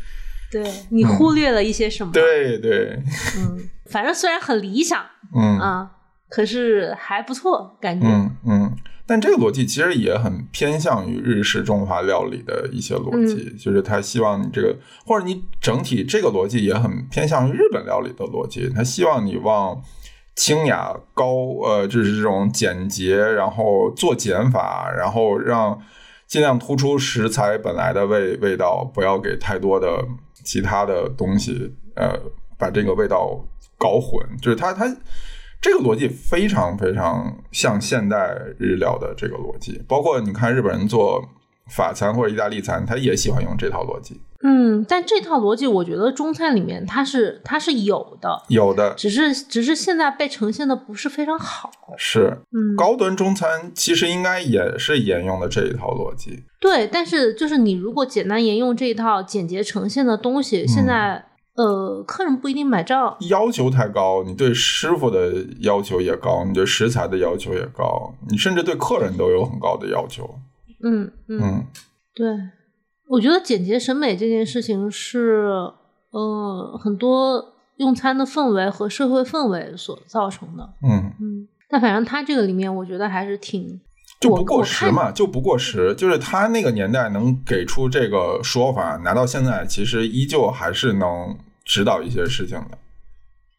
[0.51, 2.99] 对你忽略了一些什么？，对对，
[3.37, 3.57] 嗯，
[3.91, 5.03] 反正虽然很理想
[5.35, 5.91] 嗯啊，
[6.29, 8.07] 可是还不错，感觉。
[8.07, 8.75] 嗯嗯。
[9.07, 19.81] 但这个逻辑其实也很偏向于日式中华料理的一些逻辑，就是他希望你这个，或者你整体这个逻辑也很偏向于日本料理的逻辑，他希望你往
[20.35, 21.25] 清雅高，
[21.61, 25.77] 呃，就是这种简洁，然后做减法，然后让
[26.25, 30.07] 尽量突出食材本来的味味道，不要给太多的
[30.45, 32.17] 其他的东西，呃，
[32.57, 33.45] 把这个味道
[33.81, 34.85] 搞混，就是他他。
[35.63, 41.23] 这个逻辑非常非常像现代日料的这个逻辑，包括你看日本人做
[41.69, 44.19] 法餐或者意大利餐，他也喜欢用这套逻辑。
[44.43, 51.69] 嗯，但这套逻辑我觉得中餐里面它是它是有的，有的只是只是现在被呈现的不是非常好。
[51.95, 56.43] 是嗯，高端中餐，其实应该也是沿用的这一套逻辑。
[56.59, 61.23] 对，但是就是你如果简单沿用这一套简洁呈现的东西，现在
[61.55, 63.17] 呃，客人不一定买账。
[63.29, 70.39] 要求太高，你对师傅的要求也高，你对食材的要求也高，你甚至对客人都有很高的要求。
[70.83, 71.67] 嗯嗯，嗯
[72.15, 72.27] 对，
[73.07, 75.49] 我觉得简洁审美这件事情是
[76.11, 80.73] 呃很多用餐的氛围和社会氛围所造成的。
[80.81, 83.79] 嗯，嗯，但反正他这个里面，我觉得还是挺
[84.21, 85.93] 就不过时嘛，就不过时。
[85.95, 92.77] 就是他那个年代能给出这个说法，拿到现在其实依旧还是能指导一些事情的。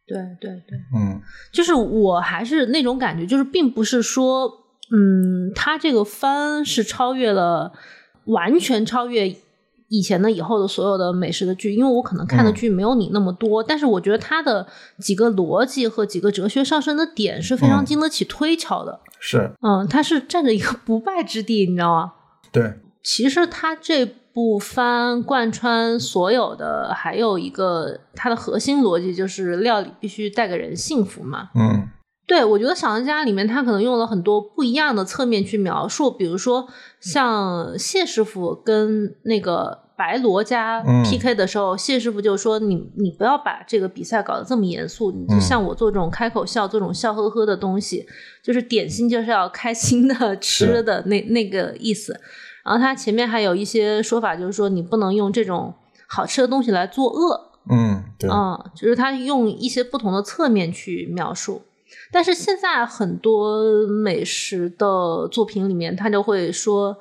[0.06, 1.20] 对对对，嗯
[1.52, 4.46] 就是我还是那种感觉，就是并不是说，
[4.90, 7.72] 嗯，他这个番是超越了，
[8.26, 9.34] 完全超越
[9.93, 12.55] 以前的以后的所有的美食的剧，因为我可能看的嗯。
[12.55, 14.66] 剧没有你那么多，但是我觉得它的
[14.99, 17.84] 几个逻辑和几个哲学上升的点是非常嗯。
[17.84, 19.53] 经得起推敲的，是。
[19.61, 22.12] 嗯，它是占着一个不败之地，你知道吗？
[22.51, 22.72] 对，
[23.03, 31.51] 其实它这部番贯穿所有的，还有一个它的核心逻辑就是料理必须带给人幸福嘛。
[31.55, 31.90] 嗯。
[32.24, 36.66] 对，我觉得《小当家》里面他可能用了很多不一样的侧面去描述，比如说
[37.01, 48.07] 像谢师傅跟那个白罗家嗯 PK 的时候，谢师傅就说你你不要把这个比赛搞得这么严肃，你就嗯像我做这种开口笑、做这种笑呵呵的东西，
[48.43, 52.18] 就是点心就是要开心的 吃的那那个意思。
[52.64, 55.74] 然后他前面还有一些说法，就是说你不能用这种
[56.07, 61.62] 好吃的东西来作恶，嗯，对，嗯，就是他用一些不同的侧面去描述。
[62.11, 66.97] 但是现在很多美食的作品里面，他就会说，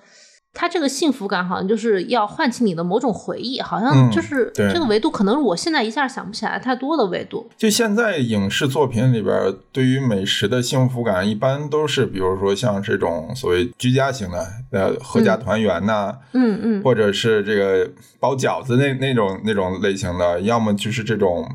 [0.54, 7.49] 他这个幸福感好像就是要唤起你的某种回忆，好像嗯就是这个维度，可能我现在一下想不起来太多的维度。
[7.58, 9.34] 就现在影视作品里边，
[9.72, 17.89] 对于美食的幸福感，一般都是比如说像这种所谓居家型的，呃，合家团圆呐、嗯嗯或者是这个
[18.20, 21.49] 包饺子那那种那种类型的，要么就是这种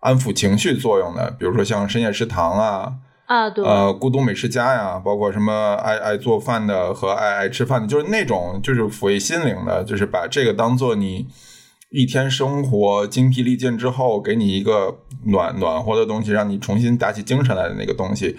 [0.00, 2.94] 安抚情绪作用的，比如说像深夜食堂啊，
[3.26, 11.26] 啊，对，呃，孤独美食家呀，包括什么爱爱做饭的和爱爱吃饭的，就是那种就是抚慰心灵的，就是把这个当做你
[11.90, 18.36] 一天生活精疲力尽之后，给你一个暖暖和的东西，让你重新打起精神来的那个东西。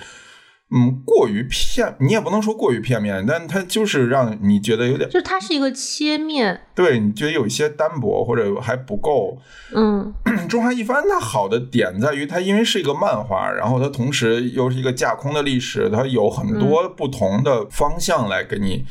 [0.72, 9.38] 嗯，过于片，你也不能说过于片面，但它就是让你觉得有点就是它是一个切面，对你觉得有一些单薄或者还不够。
[9.76, 10.11] 嗯
[10.49, 18.86] 中华一番它好的点在于，它因为是一个漫画，然后它同时又是一个架空的历史，它有很多不同的方向来给你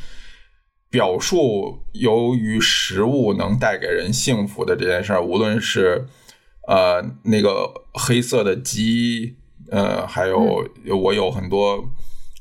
[0.89, 6.07] 表述，由于食物能带给人幸福的这件事儿，无论是
[6.69, 9.35] 呃那个黑色的鸡，
[9.71, 10.63] 呃，还有
[11.01, 11.83] 我有很多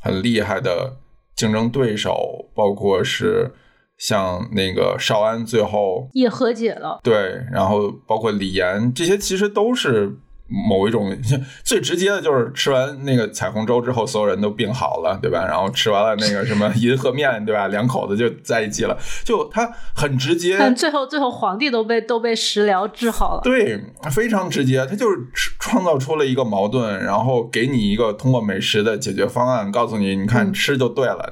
[0.00, 0.96] 很厉害的
[1.34, 3.52] 竞争对手，包括是
[3.96, 7.00] 像那个少安最后也和解了。
[7.02, 10.16] 对，然后包括李岩，这些其实都是
[10.46, 11.16] 某一种
[11.64, 15.44] 最直接的，就是吃完那个彩虹粥之后，所有人都病好了，对吧？
[15.46, 17.68] 然后吃完了那个什么银河面， 对吧？
[17.68, 23.40] 两口子就在一起了，就他很直接，但最后最后皇帝都被都被食疗治好了。
[23.42, 23.80] 对，
[24.10, 25.18] 非常直接，他就是
[25.58, 31.30] 创造出了一个矛盾，然后给你一个通过美食的解决方案，告诉你，你看嗯吃就对了。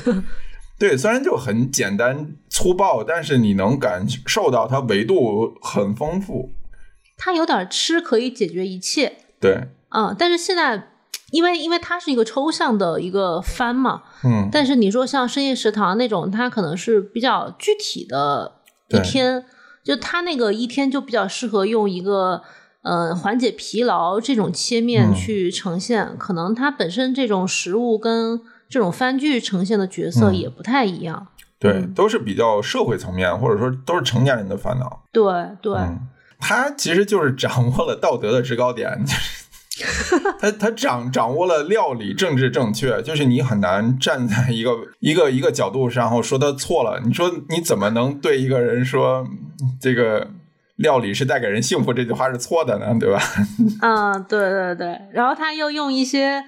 [0.78, 6.50] 对，虽然就很简单粗暴，但是你能感受到它维度很丰富。
[7.16, 10.90] 它有点吃可以解决一切，对，嗯，但是现在。
[11.32, 18.60] 因为因为它是一个抽象的一个番嘛，嗯，但是你说像深夜食堂那种，它可能是比较具体的
[18.90, 19.44] 一天，
[19.82, 22.42] 就它那个一天就比较适合用一个
[22.82, 28.40] 呃缓解疲劳这种切面嗯去呈现，可能它本身这种食物跟
[28.70, 31.26] 这种番剧呈现的角色嗯也不太一样。
[31.58, 35.02] 对，嗯都是比较社会层面，或者说都是成年人的烦恼。
[35.10, 35.24] 对
[35.60, 36.06] 对，嗯，
[36.38, 39.12] 他其实就是掌握了道德的制高点， 就
[39.84, 44.70] 是他他掌掌握了料理政治正确，就是你很难站在一个
[45.00, 47.00] 一个一个角度上，然后说他错了。
[47.04, 49.26] 你说你怎么能对一个人说
[49.80, 50.28] 这个
[50.76, 52.96] 料理是带给人幸福这句话是错的呢？
[52.98, 53.20] 对吧？
[53.82, 56.42] 嗯，对对对，然后他又用一些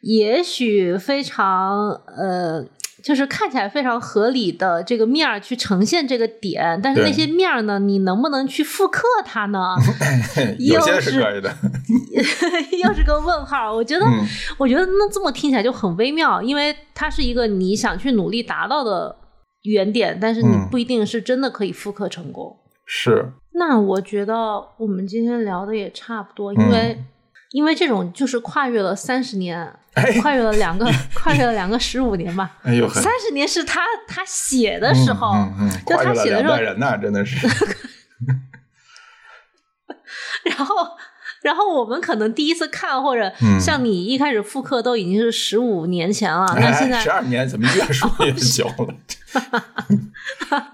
[0.00, 2.66] 也许非常呃。
[3.06, 9.76] 就是看起来非常合理的这个面儿去呈现这个点，但是那些面儿呢，你能不能去复刻它呢？
[10.58, 11.54] 有些又是是可以的。
[12.82, 13.72] 又是个问号。
[13.72, 14.26] 我觉得，嗯
[14.58, 19.14] 我觉得那这么听起来就很微妙，因为它是一个你想去努力达到的
[19.62, 22.56] 原点，但是你嗯不一定是真的可以复刻成功。
[22.84, 24.34] 是，那我觉得
[24.78, 26.98] 我们今天聊的也差不多，因嗯为、
[27.56, 30.84] 因为这种就是跨越了三十年， 哎跨越了两个，
[31.16, 32.58] 跨越了两个十五年吧。
[32.62, 37.48] 哎呦三十年是他他写的时候，嗯嗯嗯就他写的时候代人呐，真的是。
[40.44, 40.74] 然后。
[41.42, 48.94] 然后我们可能第一次看，或者嗯像你一开始复刻都已经是十五年前了，那现在十二年怎么越说越久了？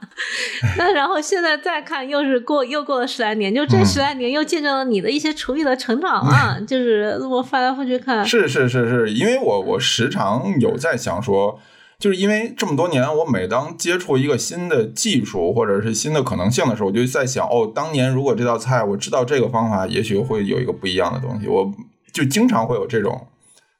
[0.78, 6.56] 那然后现在再看，又是过又过了十来年，就这嗯十来年又见证了你的一些厨艺的成长啊！
[6.66, 11.58] 就是我翻来覆去看，是是是是，因为我我时常有在想说，
[12.02, 21.46] 就是因为这么多年，我每当接触一个新的技术或者是新的可能性的时候，我就在想，哦，当年如果这道菜我知道这个方法，也许会有一个不一样的东西。
[21.46, 21.72] 我
[22.12, 23.28] 就经常会有这种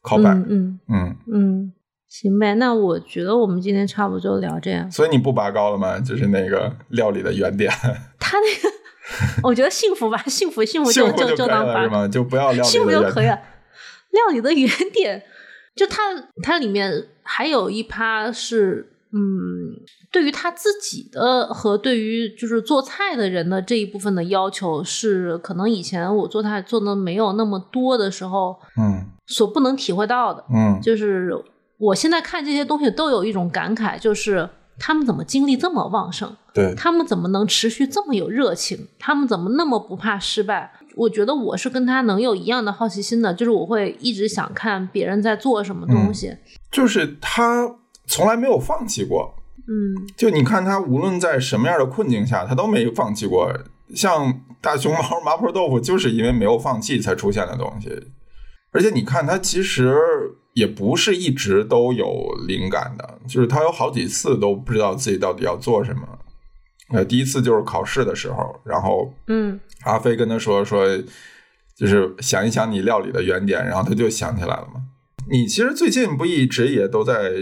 [0.04, 1.72] callback，嗯嗯嗯，嗯，
[2.08, 2.54] 行呗。
[2.54, 4.88] 那我觉得我们今天差不多就聊这样。
[4.88, 5.98] 所以你不拔高了吗？
[5.98, 7.72] 就是那个料理的原点，
[8.20, 12.06] 他那个，我觉得幸福吧，幸福幸福就就就当拔了是吗？
[12.06, 12.90] 就不要料理幸福。
[12.92, 13.36] 就可以了。
[14.10, 15.20] 料理的原点，
[15.74, 16.02] 就它
[16.42, 16.92] 它里面
[17.22, 19.76] 还有一趴是，嗯，
[20.10, 30.44] 对于他自己的和对于就是做菜的人的这一部分的要求，是可能以前我做菜做的没有那么多的时候嗯所不能体会到的。
[30.54, 31.32] 嗯就是
[31.78, 34.48] 我现在看这些东西都有一种感慨，就是
[34.78, 36.34] 他们怎么精力这么旺盛？
[36.54, 38.88] 对，他们怎么能持续这么有热情？
[38.98, 40.72] 他们怎么那么不怕失败？
[40.94, 46.36] 我觉得我是跟他能有一样的好奇心的，就是我会一直想看别人在做什么东西。
[46.72, 49.36] 就是他从来没有放弃过。
[49.68, 53.52] 嗯，就你看他无论在什么样的困境下，他都没放弃过。
[53.94, 58.08] 像大熊猫、麻婆豆腐，就是因为没有放弃才出现的东西。
[58.72, 59.94] 而且你看他其实
[60.54, 66.00] 也不是一直都有灵感的，就是他有好几次都不知道自己到底要做什么。
[66.88, 70.86] 呃，第一次就是考试的时候，然后嗯，阿飞跟他说说，
[71.76, 74.80] 就是想一想你料理的原点，然后他就想起来了嘛。
[75.30, 77.32] 你其实最近不一直也都在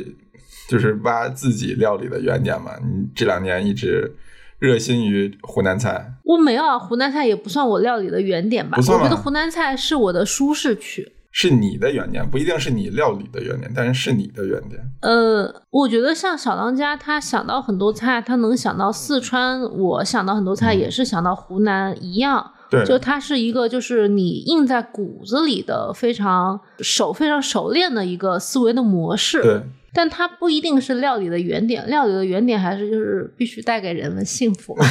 [0.69, 2.73] 就是挖自己料理的原点嘛？
[2.83, 4.15] 你这两年一直
[4.59, 8.77] 热心于湖南菜，我没有啊，湖南菜也不算我料理的原点吧？
[8.79, 11.13] 我觉得湖南菜是我的舒适区。
[11.33, 14.81] 是你的原点，不一定是你料理的原点，但是是你的原点。
[15.01, 22.53] 呃，我觉得像小当家，他想到很多菜，他能想到四川，我想到很多菜也是想到湖南一样。
[22.71, 29.43] 对，就它是一个，就是你印在骨子里的非常熟、非常熟练的一个思维的模式。
[29.43, 29.61] 对，
[29.93, 34.77] 但它不一定是料理的原点，料理的原点还是就是必须带给人们幸福。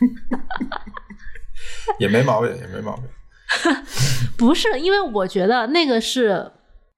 [1.98, 3.04] 也没毛病，也没毛病。
[4.38, 6.50] 不是，因为我觉得那个是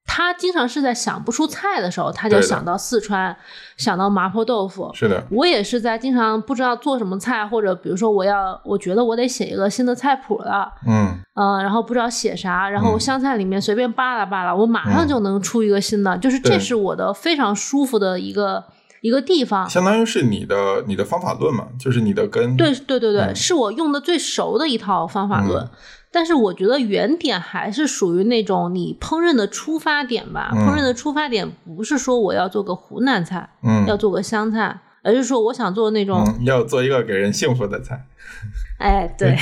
[0.04, 3.34] 他经常是在想不出菜的时候，他就想到四川，
[3.76, 4.90] 想到麻婆豆腐。
[4.92, 15.08] 是的，我也是在经常不知道做什么菜，或者比如说我要，我觉得我得写一个新的菜谱了，嗯，嗯、然后不知道写啥，然后我嗯香菜里面随便扒拉扒拉，我马上嗯。
[15.08, 18.64] 就能出一个新的，就是这是我的非常舒服的一个
[19.02, 19.68] 一个地方。
[19.68, 22.56] 相当于是你的你的方法论嘛，就是你的根。
[22.56, 25.62] 对对对对，嗯是我用的最熟的一套方法论。
[25.62, 25.70] 嗯
[26.14, 30.50] 但是我觉得原点还是属于那种你烹饪的出发点吧。
[30.54, 38.04] 嗯烹饪的出发点不是说我要做个湖南菜，嗯，要做个湘菜，而是说我想做那种，嗯，要做一个给人幸福的菜。
[38.78, 39.34] 哎，对，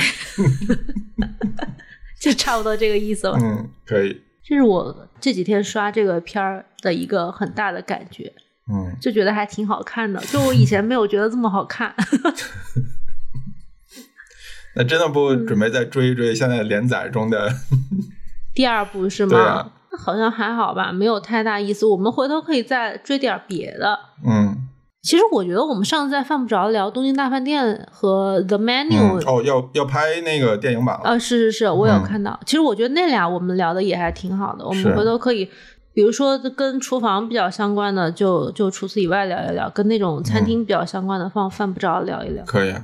[2.21, 3.37] 就差不多这个意思了。
[3.41, 4.21] 嗯，可以。
[4.41, 8.31] 这是我这几天刷这个片儿的一个很大的感觉，
[8.71, 10.19] 嗯，就觉得还挺好看的。
[10.21, 11.93] 就我以前没有觉得这么好看。
[14.75, 17.51] 那真的嗯不准备再追一追现在连载中的？
[18.53, 19.31] 第二部是吗？
[19.31, 21.85] 对啊那好像还好吧，没有太大意思。
[21.85, 23.99] 我们回头可以再追点别的。
[24.25, 24.67] 嗯
[25.03, 31.09] 其实我觉得我们上次在犯不着聊《东京大饭店》和《The 嗯 Menu》哦，要要拍那个电影版了。
[31.09, 32.39] 啊，是是是，我有嗯看到。
[32.45, 35.49] 其实我觉得那俩我们聊的也还挺好的，我们回头可以，
[35.93, 42.43] 比如说跟厨房比较相关的，就就除此以外聊一聊；跟那种餐厅比较相关的，放犯不着聊一聊。
[42.45, 42.83] 可以啊。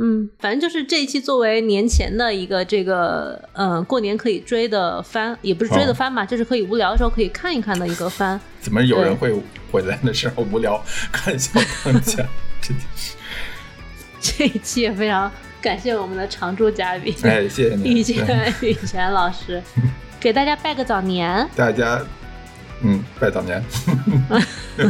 [0.00, 8.40] 嗯，反正就是这一期作为年前的一个这个嗯过年可以追的番，也不是追的哦番吧，就是可以无聊的时候可以看一看的一个番。
[8.60, 9.34] 怎么有人会
[9.72, 12.24] 回来的时候无聊看一下当家？
[12.60, 12.74] 这
[14.20, 15.28] 这一期也非常
[15.60, 19.60] 感谢我们的常驻嘉宾哎，谢谢你，遇见对 雨泉老师，
[20.20, 21.48] 给大家拜个早年。
[21.56, 22.00] 大家，
[22.82, 23.62] 嗯，拜早年。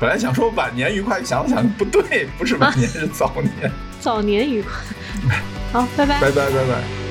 [0.00, 3.70] 本来想说晚年愉快，想了想不对，不是晚年，是早年。
[4.00, 4.72] 早年愉快。
[5.72, 6.20] 好，拜拜。
[6.20, 7.03] 拜拜拜拜。